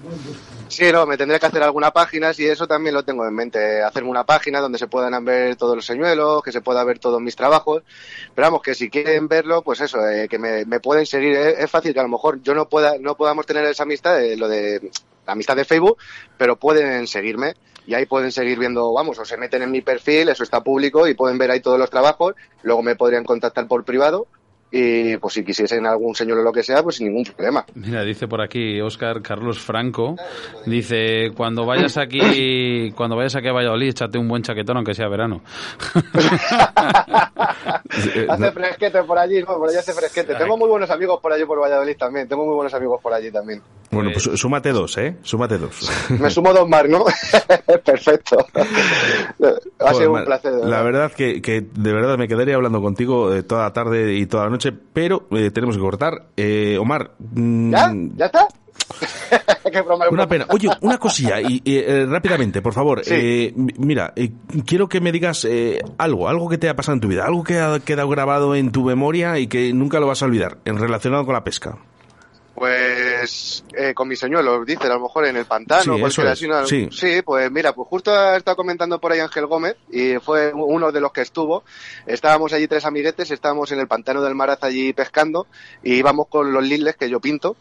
Sí, 0.69 0.89
no, 0.89 1.05
me 1.05 1.17
tendré 1.17 1.37
que 1.37 1.47
hacer 1.47 1.61
alguna 1.63 1.91
página, 1.91 2.33
si 2.33 2.47
eso 2.47 2.60
también 2.67 2.95
lo 2.95 3.03
tengo 3.03 3.25
en 3.25 3.33
mente, 3.33 3.81
hacerme 3.81 4.09
una 4.09 4.25
página 4.25 4.59
donde 4.59 4.77
se 4.77 4.87
puedan 4.87 5.23
ver 5.25 5.55
todos 5.55 5.75
los 5.75 5.85
señuelos, 5.85 6.41
que 6.43 6.51
se 6.51 6.61
pueda 6.61 6.83
ver 6.83 6.99
todos 6.99 7.21
mis 7.21 7.35
trabajos. 7.35 7.83
Pero 8.33 8.47
vamos, 8.47 8.61
que 8.61 8.75
si 8.75 8.89
quieren 8.89 9.27
verlo, 9.27 9.61
pues 9.61 9.81
eso, 9.81 10.07
eh, 10.07 10.27
que 10.27 10.39
me, 10.39 10.65
pueden 10.79 11.05
seguir. 11.05 11.35
Es, 11.35 11.69
fácil 11.69 11.93
que 11.93 11.99
a 11.99 12.03
lo 12.03 12.09
mejor 12.09 12.41
yo 12.41 12.53
no 12.53 12.67
pueda, 12.69 12.97
no 12.99 13.15
podamos 13.15 13.45
tener 13.45 13.65
esa 13.65 13.83
amistad, 13.83 14.17
de, 14.17 14.37
lo 14.37 14.47
de 14.47 14.91
la 15.25 15.33
amistad 15.33 15.55
de 15.55 15.65
Facebook, 15.65 15.97
pero 16.37 16.55
pueden 16.55 17.07
seguirme 17.07 17.53
y 17.87 17.93
ahí 17.93 18.05
pueden 18.05 18.31
seguir 18.31 18.59
viendo, 18.59 18.93
vamos, 18.93 19.17
o 19.19 19.25
se 19.25 19.37
meten 19.37 19.63
en 19.63 19.71
mi 19.71 19.81
perfil, 19.81 20.29
eso 20.29 20.43
está 20.43 20.63
público 20.63 21.07
y 21.07 21.13
pueden 21.13 21.37
ver 21.37 21.51
ahí 21.51 21.61
todos 21.61 21.79
los 21.79 21.89
trabajos, 21.89 22.35
luego 22.61 22.83
me 22.83 22.95
podrían 22.95 23.23
contactar 23.23 23.67
por 23.67 23.83
privado 23.83 24.27
y 24.71 25.17
pues 25.17 25.33
si 25.33 25.43
quisiesen 25.43 25.85
algún 25.85 26.15
señor 26.15 26.39
o 26.39 26.43
lo 26.43 26.53
que 26.53 26.63
sea, 26.63 26.81
pues 26.81 26.95
sin 26.95 27.07
ningún 27.07 27.25
problema. 27.25 27.65
Mira, 27.75 28.03
dice 28.03 28.27
por 28.27 28.41
aquí 28.41 28.79
Oscar 28.79 29.21
Carlos 29.21 29.59
Franco, 29.59 30.15
dice, 30.65 31.31
cuando 31.35 31.65
vayas 31.65 31.97
aquí, 31.97 32.91
cuando 32.95 33.17
vayas 33.17 33.35
aquí 33.35 33.49
a 33.49 33.53
Valladolid, 33.53 33.89
échate 33.89 34.17
un 34.17 34.29
buen 34.29 34.43
chaquetón 34.43 34.77
aunque 34.77 34.93
sea 34.93 35.09
verano. 35.09 35.41
hace 38.29 38.51
fresquete 38.51 39.03
por 39.03 39.17
allí, 39.17 39.43
por 39.43 39.67
allí 39.67 39.77
hace 39.77 39.91
fresquete. 39.91 40.35
Tengo 40.35 40.57
muy 40.57 40.69
buenos 40.69 40.89
amigos 40.89 41.19
por 41.21 41.33
allí 41.33 41.43
por 41.45 41.59
Valladolid 41.59 41.97
también, 41.97 42.29
tengo 42.29 42.45
muy 42.45 42.55
buenos 42.55 42.73
amigos 42.73 43.01
por 43.01 43.13
allí 43.13 43.29
también. 43.29 43.61
Bueno, 43.91 44.11
pues 44.13 44.39
súmate 44.39 44.71
dos, 44.71 44.97
¿eh? 44.97 45.17
Súmate 45.21 45.57
dos. 45.57 45.91
Me 46.17 46.29
sumo 46.29 46.53
dos 46.53 46.67
más, 46.69 46.87
¿no? 46.87 47.03
Perfecto. 47.85 48.37
Ha 49.79 49.93
sido 49.93 50.13
un 50.13 50.23
placer. 50.23 50.53
La 50.63 50.81
verdad 50.81 51.11
que, 51.11 51.41
que 51.41 51.59
de 51.59 51.93
verdad 51.93 52.17
me 52.17 52.29
quedaría 52.29 52.55
hablando 52.55 52.81
contigo 52.81 53.33
eh, 53.33 53.43
toda 53.43 53.63
la 53.63 53.73
tarde 53.73 54.13
y 54.13 54.27
toda 54.27 54.45
la 54.45 54.49
noche 54.49 54.60
pero 54.93 55.27
eh, 55.31 55.51
tenemos 55.51 55.75
que 55.75 55.81
cortar. 55.81 56.27
Eh, 56.37 56.77
Omar. 56.79 57.11
Mm, 57.19 57.71
¿Ya? 57.71 57.93
¿Ya 58.15 58.25
está? 58.25 58.47
una 60.11 60.27
pena. 60.27 60.45
Oye, 60.49 60.69
una 60.81 60.97
cosilla, 60.97 61.39
y, 61.39 61.61
eh, 61.65 62.05
rápidamente, 62.07 62.61
por 62.61 62.73
favor. 62.73 63.01
mira, 63.77 64.13
quiero 64.65 64.89
que 64.89 64.99
me 64.99 65.11
digas 65.11 65.47
algo, 65.97 66.27
algo 66.27 66.49
que 66.49 66.57
te 66.57 66.67
ha 66.67 66.75
pasado 66.75 66.95
en 66.95 67.01
tu 67.01 67.07
vida, 67.07 67.25
algo 67.25 67.43
que 67.43 67.59
ha 67.59 67.79
quedado 67.79 68.09
grabado 68.09 68.55
en 68.55 68.71
tu 68.71 68.83
memoria 68.83 69.39
y 69.39 69.47
que 69.47 69.71
nunca 69.71 69.99
lo 69.99 70.07
vas 70.07 70.21
a 70.21 70.25
olvidar, 70.25 70.57
en 70.65 70.77
relacionado 70.77 71.25
con 71.25 71.33
la 71.33 71.43
pesca. 71.43 71.77
Pues 72.61 73.63
eh, 73.75 73.95
con 73.95 74.07
mi 74.07 74.15
señuelo, 74.15 74.63
dice, 74.63 74.85
a 74.85 74.89
lo 74.89 74.99
mejor 74.99 75.25
en 75.25 75.35
el 75.35 75.45
pantano. 75.45 75.81
Sí, 76.67 76.89
sí. 76.91 77.23
pues 77.23 77.49
mira, 77.49 77.73
pues 77.73 77.87
justo 77.87 78.11
ha 78.13 78.37
estado 78.37 78.55
comentando 78.55 79.01
por 79.01 79.11
ahí 79.11 79.19
Ángel 79.19 79.47
Gómez 79.47 79.77
y 79.91 80.19
fue 80.19 80.53
uno 80.53 80.91
de 80.91 81.01
los 81.01 81.11
que 81.11 81.21
estuvo. 81.21 81.63
Estábamos 82.05 82.53
allí 82.53 82.67
tres 82.67 82.85
amiguetes, 82.85 83.31
estábamos 83.31 83.71
en 83.71 83.79
el 83.79 83.87
pantano 83.87 84.21
del 84.21 84.35
Maraz 84.35 84.59
allí 84.61 84.93
pescando 84.93 85.47
y 85.81 85.95
íbamos 85.95 86.27
con 86.27 86.53
los 86.53 86.63
liles 86.63 86.95
que 86.97 87.09
yo 87.09 87.19
pinto. 87.19 87.57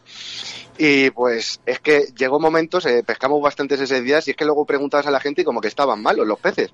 Y 0.77 1.09
pues 1.09 1.61
es 1.65 1.79
que 1.79 2.05
llegó 2.15 2.39
momentos, 2.39 2.85
eh, 2.85 3.01
pescamos 3.03 3.41
bastantes 3.41 3.81
ese 3.81 4.03
día 4.03 4.19
y 4.23 4.29
es 4.29 4.35
que 4.35 4.45
luego 4.45 4.65
preguntabas 4.65 5.07
a 5.07 5.11
la 5.11 5.19
gente 5.19 5.41
y 5.41 5.45
como 5.45 5.61
que 5.61 5.67
estaban 5.67 5.99
malos 5.99 6.27
los 6.27 6.39
peces 6.39 6.71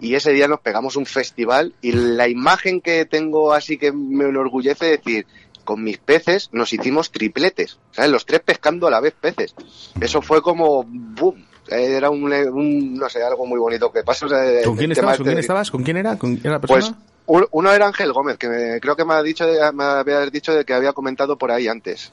y 0.00 0.14
ese 0.14 0.32
día 0.32 0.48
nos 0.48 0.60
pegamos 0.60 0.96
un 0.96 1.06
festival 1.06 1.74
y 1.82 1.92
la 1.92 2.26
imagen 2.26 2.80
que 2.80 3.04
tengo 3.04 3.52
así 3.52 3.76
que 3.76 3.92
me 3.92 4.24
enorgullece 4.24 4.86
decir, 4.86 5.26
con 5.64 5.82
mis 5.82 5.98
peces 5.98 6.48
nos 6.52 6.72
hicimos 6.72 7.10
tripletes, 7.10 7.78
¿sabes? 7.92 8.10
Los 8.10 8.26
tres 8.26 8.40
pescando 8.40 8.86
a 8.86 8.90
la 8.90 9.00
vez 9.00 9.14
peces. 9.20 9.54
Eso 10.00 10.22
fue 10.22 10.42
como 10.42 10.84
boom. 10.84 11.46
Era 11.68 12.10
un, 12.10 12.94
no 12.94 13.08
sé, 13.08 13.22
algo 13.22 13.46
muy 13.46 13.58
bonito 13.58 13.92
que 13.92 14.02
pasó. 14.02 14.26
¿Con 14.64 14.76
quién 14.76 14.92
estabas? 14.92 15.18
¿Con 15.18 15.26
quién 15.26 15.38
estabas? 15.38 15.70
¿Con 15.70 15.82
quién 15.84 15.96
era? 15.98 16.18
¿Con 16.18 16.40
la 16.42 16.60
persona? 16.60 16.96
Pues 17.26 17.46
uno 17.52 17.72
era 17.72 17.86
Ángel 17.86 18.12
Gómez, 18.12 18.38
que 18.38 18.78
creo 18.80 18.96
que 18.96 19.04
me 19.04 19.14
ha 19.14 19.22
dicho, 19.22 19.46
me 19.72 19.84
había 19.84 20.26
dicho 20.26 20.52
de 20.52 20.64
que 20.64 20.74
había 20.74 20.92
comentado 20.92 21.38
por 21.38 21.52
ahí 21.52 21.68
antes. 21.68 22.12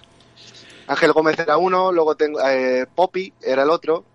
Ángel 0.87 1.11
Gómez 1.11 1.39
era 1.39 1.57
uno, 1.57 1.91
luego 1.91 2.15
tengo 2.15 2.39
eh, 2.47 2.85
Poppy 2.93 3.33
era 3.41 3.63
el 3.63 3.69
otro, 3.69 4.05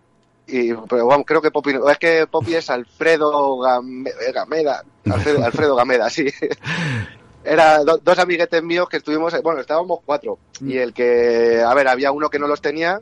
y 0.47 0.73
pero 0.89 1.07
bueno, 1.07 1.25
creo 1.25 1.43
que 1.43 1.51
Poppy 1.51 1.73
es 1.91 1.99
que 1.99 2.27
Poppy 2.27 2.55
es 2.55 2.71
Alfredo 2.71 3.59
Gameda, 3.59 4.85
Alfredo, 5.11 5.45
Alfredo 5.45 5.77
Gameda, 5.77 6.09
sí. 6.09 6.27
era 7.45 7.83
dos 7.85 8.19
amiguetes 8.19 8.63
míos 8.63 8.89
que 8.89 8.99
estuvimos, 8.99 9.35
bueno, 9.43 9.61
estábamos 9.61 10.01
cuatro. 10.05 10.39
Mm. 10.61 10.71
Y 10.71 10.79
el 10.79 10.93
que, 10.93 11.63
a 11.67 11.75
ver, 11.75 11.89
había 11.89 12.13
uno 12.13 12.29
que 12.29 12.39
no 12.39 12.47
los 12.47 12.61
tenía 12.61 13.01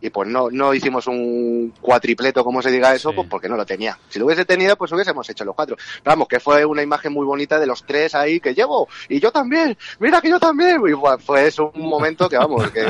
y 0.00 0.10
pues 0.10 0.28
no, 0.28 0.50
no 0.50 0.74
hicimos 0.74 1.06
un 1.06 1.72
cuatripleto, 1.80 2.44
como 2.44 2.60
se 2.60 2.70
diga 2.70 2.94
eso, 2.94 3.12
pues 3.12 3.26
porque 3.28 3.48
no 3.48 3.56
lo 3.56 3.64
tenía. 3.64 3.98
Si 4.08 4.18
lo 4.18 4.26
hubiese 4.26 4.44
tenido, 4.44 4.76
pues 4.76 4.92
hubiésemos 4.92 5.28
hecho 5.30 5.44
los 5.44 5.54
cuatro. 5.54 5.76
vamos, 6.04 6.28
que 6.28 6.38
fue 6.38 6.64
una 6.64 6.82
imagen 6.82 7.12
muy 7.12 7.24
bonita 7.24 7.58
de 7.58 7.66
los 7.66 7.84
tres 7.84 8.14
ahí 8.14 8.38
que 8.38 8.54
llevo, 8.54 8.88
y 9.08 9.20
yo 9.20 9.32
también, 9.32 9.76
mira 9.98 10.20
que 10.20 10.28
yo 10.28 10.38
también. 10.38 10.80
Y 10.86 11.22
fue 11.22 11.46
eso 11.46 11.72
un 11.74 11.88
momento 11.88 12.28
que 12.28 12.36
vamos, 12.36 12.70
que... 12.70 12.86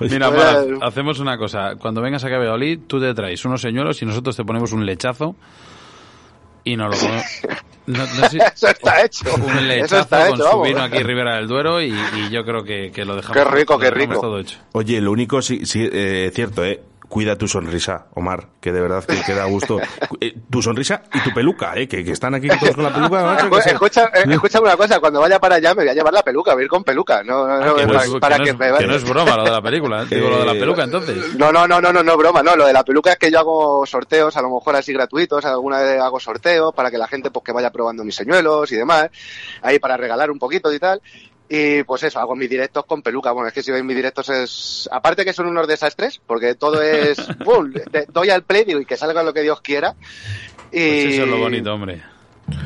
mira, 0.00 0.30
hacemos 0.82 1.20
una 1.20 1.38
cosa. 1.38 1.76
Cuando 1.76 2.02
vengas 2.02 2.24
a 2.24 2.28
Valladolid, 2.28 2.80
tú 2.86 3.00
te 3.00 3.14
traes 3.14 3.44
unos 3.44 3.60
señuelos 3.60 4.02
y 4.02 4.06
nosotros 4.06 4.36
te 4.36 4.44
ponemos 4.44 4.72
un 4.72 4.84
lechazo 4.84 5.36
y 6.66 6.76
no 6.76 6.88
lo 6.88 6.96
no, 7.86 8.02
Eso 8.54 8.68
está 8.68 9.04
hecho. 9.04 9.32
Un 9.34 9.68
lechazo 9.68 10.00
está 10.00 10.28
con 10.28 10.38
su 10.38 10.62
vino 10.62 10.82
aquí 10.82 10.98
Ribera 11.04 11.36
del 11.36 11.46
Duero 11.46 11.80
y, 11.80 11.94
yo 12.30 12.44
creo 12.44 12.64
que, 12.64 12.90
que, 12.92 13.04
lo 13.04 13.14
dejamos. 13.14 13.36
Qué 13.36 13.44
rico, 13.48 13.78
qué 13.78 13.90
rico. 13.92 14.20
Todo 14.20 14.40
hecho. 14.40 14.58
Oye, 14.72 15.00
lo 15.00 15.12
único, 15.12 15.40
sí, 15.40 15.64
sí 15.64 15.88
eh, 15.90 16.32
cierto, 16.34 16.64
¿eh? 16.64 16.82
Cuida 17.08 17.36
tu 17.36 17.48
sonrisa, 17.48 18.06
Omar, 18.14 18.48
que 18.60 18.72
de 18.72 18.80
verdad 18.80 19.04
que, 19.04 19.20
queda 19.22 19.44
gusto. 19.44 19.78
Eh, 20.20 20.34
tu 20.50 20.62
sonrisa 20.62 21.02
y 21.12 21.20
tu 21.20 21.34
peluca, 21.34 21.76
¿eh? 21.76 21.86
que, 21.86 22.00
están 22.10 22.34
aquí 22.34 22.48
todos 22.48 22.74
con 22.74 22.84
la 22.84 22.94
peluca. 22.94 23.36
escucha, 23.66 24.10
eh, 24.14 24.24
escucha, 24.28 24.60
una 24.60 24.76
cosa, 24.76 24.98
cuando 24.98 25.20
vaya 25.20 25.38
para 25.38 25.56
allá 25.56 25.74
me 25.74 25.82
voy 25.82 25.90
a 25.90 25.94
llevar 25.94 26.14
la 26.14 26.22
peluca, 26.22 26.54
voy 26.54 26.62
a 26.62 26.64
ir 26.64 26.70
con 26.70 26.84
peluca. 26.84 27.22
No, 27.22 27.46
no, 27.46 27.58
no, 27.58 27.76
ah, 27.76 28.04
para, 28.18 28.38
que, 28.38 28.54
no 28.54 28.94
es, 28.94 29.04
broma 29.04 29.36
lo 29.36 29.44
de 29.44 29.50
la 29.50 29.60
película, 29.60 30.02
¿eh? 30.02 30.06
digo 30.08 30.30
lo 30.30 30.38
de 30.38 30.46
la 30.46 30.52
peluca 30.52 30.84
entonces. 30.84 31.34
No, 31.34 31.52
no, 31.52 31.66
no, 31.68 31.80
no, 31.80 31.92
no, 31.92 32.02
no, 32.02 32.16
broma, 32.16 32.42
no, 32.42 32.56
lo 32.56 32.66
de 32.66 32.72
la 32.72 32.82
peluca 32.82 33.12
es 33.12 33.18
que 33.18 33.30
yo 33.30 33.40
hago 33.40 33.84
sorteos, 33.84 34.36
a 34.36 34.42
lo 34.42 34.50
mejor 34.50 34.76
así 34.76 34.92
gratuitos, 34.92 35.44
alguna 35.44 35.80
vez 35.80 36.00
hago 36.00 36.18
sorteos 36.18 36.72
para 36.74 36.90
que 36.90 36.98
la 36.98 37.08
gente 37.08 37.30
pues 37.30 37.44
que 37.44 37.52
vaya 37.52 37.70
probando 37.70 38.04
mis 38.04 38.14
señuelos 38.14 38.72
y 38.72 38.76
demás, 38.76 39.10
ahí 39.60 39.78
para 39.78 39.96
regalar 39.96 40.30
un 40.30 40.38
poquito 40.38 40.72
y 40.72 40.78
tal. 40.78 41.02
Y 41.48 41.84
pues 41.84 42.02
eso, 42.02 42.18
hago 42.18 42.34
mis 42.34 42.50
directos 42.50 42.84
con 42.86 43.02
peluca. 43.02 43.30
Bueno, 43.32 43.48
es 43.48 43.54
que 43.54 43.62
si 43.62 43.70
veis 43.70 43.84
mis 43.84 43.96
directos 43.96 44.28
es. 44.30 44.88
Aparte 44.90 45.24
que 45.24 45.32
son 45.32 45.46
unos 45.46 45.68
desastres, 45.68 46.20
porque 46.26 46.54
todo 46.54 46.82
es. 46.82 47.16
¡Pum! 47.44 47.72
Doy 48.08 48.30
al 48.30 48.42
play 48.42 48.64
y 48.66 48.84
que 48.84 48.96
salga 48.96 49.22
lo 49.22 49.32
que 49.32 49.42
Dios 49.42 49.60
quiera. 49.60 49.94
Y... 50.72 51.02
Pues 51.02 51.14
eso 51.14 51.22
es 51.22 51.28
lo 51.28 51.38
bonito, 51.38 51.72
hombre. 51.72 52.02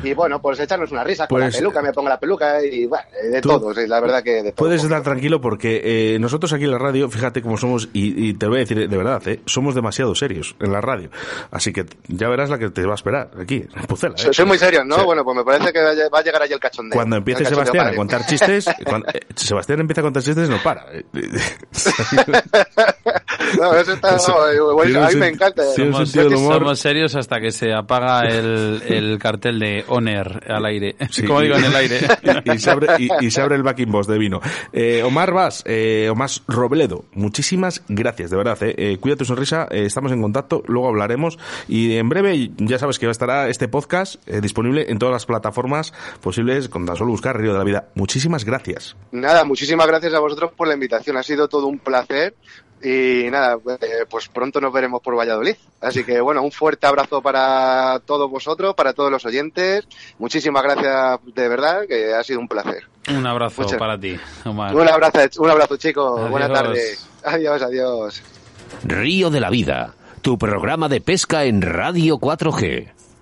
Y 0.03 0.13
bueno, 0.13 0.41
pues 0.41 0.59
echarnos 0.59 0.91
una 0.91 1.03
risa 1.03 1.27
con 1.27 1.39
la 1.39 1.47
pues, 1.47 1.57
peluca, 1.57 1.81
me 1.81 1.91
pongo 1.91 2.09
la 2.09 2.19
peluca 2.19 2.63
y 2.63 2.85
bueno, 2.85 3.03
de 3.31 3.41
todo, 3.41 3.73
la 3.73 3.99
verdad 3.99 4.23
que 4.23 4.43
de 4.43 4.51
todo. 4.51 4.67
Puedes 4.67 4.83
estar 4.83 5.01
tranquilo 5.01 5.41
porque 5.41 5.81
eh, 5.83 6.19
nosotros 6.19 6.53
aquí 6.53 6.65
en 6.65 6.71
la 6.71 6.77
radio, 6.77 7.09
fíjate 7.09 7.41
cómo 7.41 7.57
somos, 7.57 7.89
y, 7.93 8.33
te 8.35 8.47
voy 8.47 8.57
a 8.57 8.59
decir 8.59 8.89
de 8.89 8.97
verdad, 8.97 9.21
eh, 9.27 9.41
somos 9.45 9.75
demasiado 9.75 10.15
serios 10.15 10.55
en 10.59 10.71
la 10.71 10.81
radio. 10.81 11.09
Así 11.51 11.73
que 11.73 11.85
ya 12.07 12.29
verás 12.29 12.49
la 12.49 12.59
que 12.59 12.69
te 12.69 12.85
va 12.85 12.93
a 12.93 12.95
esperar 12.95 13.31
aquí, 13.39 13.65
en 13.75 13.87
Pucela. 13.87 14.15
¿eh? 14.15 14.33
Soy 14.33 14.45
muy 14.45 14.57
serio, 14.57 14.83
¿no? 14.85 15.03
Bueno, 15.05 15.23
pues 15.23 15.37
me 15.37 15.43
parece 15.43 15.73
que 15.73 15.81
va 15.81 16.19
a 16.19 16.23
llegar 16.23 16.41
allí 16.41 16.53
el 16.53 16.59
cachondeo. 16.59 16.95
Cuando 16.95 17.17
empiece 17.17 17.45
Sebastián 17.45 17.87
a 17.87 17.95
contar 17.95 18.25
chistes, 18.25 18.65
cuando, 18.85 19.07
eh, 19.09 19.19
Sebastián 19.35 19.79
empieza 19.79 20.01
a 20.01 20.03
contar 20.03 20.23
chistes, 20.23 20.49
no 20.49 20.57
para. 20.63 20.85
no, 23.61 23.75
eso 23.75 23.93
está, 23.93 24.09
a 24.15 25.09
mí 25.09 25.15
me 25.15 25.27
encanta. 25.27 25.63
Somos, 25.75 26.79
serios 26.79 27.15
hasta 27.15 27.39
que 27.39 27.51
se 27.51 27.71
apaga 27.73 28.21
el, 28.21 28.81
el 28.87 29.19
cartel 29.19 29.59
de 29.59 29.85
Oner 29.87 30.51
al 30.51 30.65
aire. 30.65 30.95
Como 31.27 31.41
digo, 31.41 31.55
en 31.55 31.65
el 31.65 31.75
aire. 31.75 31.99
y, 32.43 32.57
se 32.57 32.71
abre, 32.71 32.87
y, 33.19 33.29
se 33.29 33.41
abre, 33.41 33.55
el 33.55 33.63
backing 33.63 33.91
boss 33.91 34.07
de 34.07 34.17
vino. 34.17 34.41
Eh, 34.73 35.03
Omar 35.03 35.31
Vas, 35.31 35.63
eh, 35.67 36.09
Omar 36.09 36.29
Robledo, 36.47 37.05
muchísimas 37.13 37.83
gracias, 37.87 38.31
de 38.31 38.37
verdad. 38.37 38.57
Eh. 38.63 38.73
eh 38.77 38.97
cuida 38.99 39.15
tu 39.15 39.25
sonrisa, 39.25 39.67
eh, 39.69 39.85
estamos 39.85 40.11
en 40.11 40.21
contacto, 40.23 40.63
luego 40.65 40.87
hablaremos. 40.87 41.37
Y 41.67 41.97
en 41.97 42.09
breve, 42.09 42.49
ya 42.57 42.79
sabes 42.79 42.97
que 42.97 43.09
estará 43.09 43.47
este 43.49 43.67
podcast 43.67 44.25
disponible 44.27 44.85
en 44.89 44.97
todas 44.97 45.13
las 45.13 45.25
plataformas 45.27 45.93
posibles, 46.21 46.67
con 46.67 46.85
tan 46.87 46.95
solo 46.95 47.11
buscar 47.11 47.37
Río 47.37 47.51
de 47.51 47.59
la 47.59 47.63
Vida. 47.63 47.89
Muchísimas 47.93 48.43
gracias. 48.43 48.95
Nada, 49.11 49.43
muchísimas 49.43 49.85
gracias 49.85 50.13
a 50.13 50.19
vosotros 50.19 50.51
por 50.55 50.67
la 50.67 50.73
invitación. 50.73 51.17
Ha 51.17 51.23
sido 51.23 51.47
todo 51.47 51.67
un 51.67 51.77
placer. 51.77 52.33
Y 52.83 53.29
nada, 53.29 53.57
eh, 53.81 54.05
pues 54.09 54.27
pronto 54.27 54.59
nos 54.59 54.73
veremos 54.73 55.01
por 55.01 55.17
Valladolid. 55.17 55.55
Así 55.81 56.03
que 56.03 56.19
bueno, 56.19 56.41
un 56.41 56.51
fuerte 56.51 56.87
abrazo 56.87 57.21
para 57.21 57.99
todos 58.05 58.29
vosotros, 58.29 58.73
para 58.75 58.93
todos 58.93 59.11
los 59.11 59.25
oyentes. 59.25 59.87
Muchísimas 60.17 60.63
gracias 60.63 61.19
de 61.33 61.47
verdad, 61.47 61.81
que 61.87 62.13
ha 62.13 62.23
sido 62.23 62.39
un 62.39 62.47
placer. 62.47 62.83
Un 63.09 63.25
abrazo 63.25 63.65
para 63.77 63.99
ti, 63.99 64.17
Omar. 64.45 64.75
Un 64.75 64.87
abrazo, 64.87 65.19
un 65.39 65.49
abrazo 65.49 65.77
chicos. 65.77 66.29
Buenas 66.29 66.51
tardes. 66.51 67.07
Adiós, 67.23 67.61
adiós. 67.61 68.23
Río 68.83 69.29
de 69.29 69.39
la 69.39 69.49
Vida, 69.49 69.93
tu 70.21 70.37
programa 70.37 70.89
de 70.89 71.01
pesca 71.01 71.45
en 71.45 71.61
Radio 71.61 72.17
4G. 72.17 73.00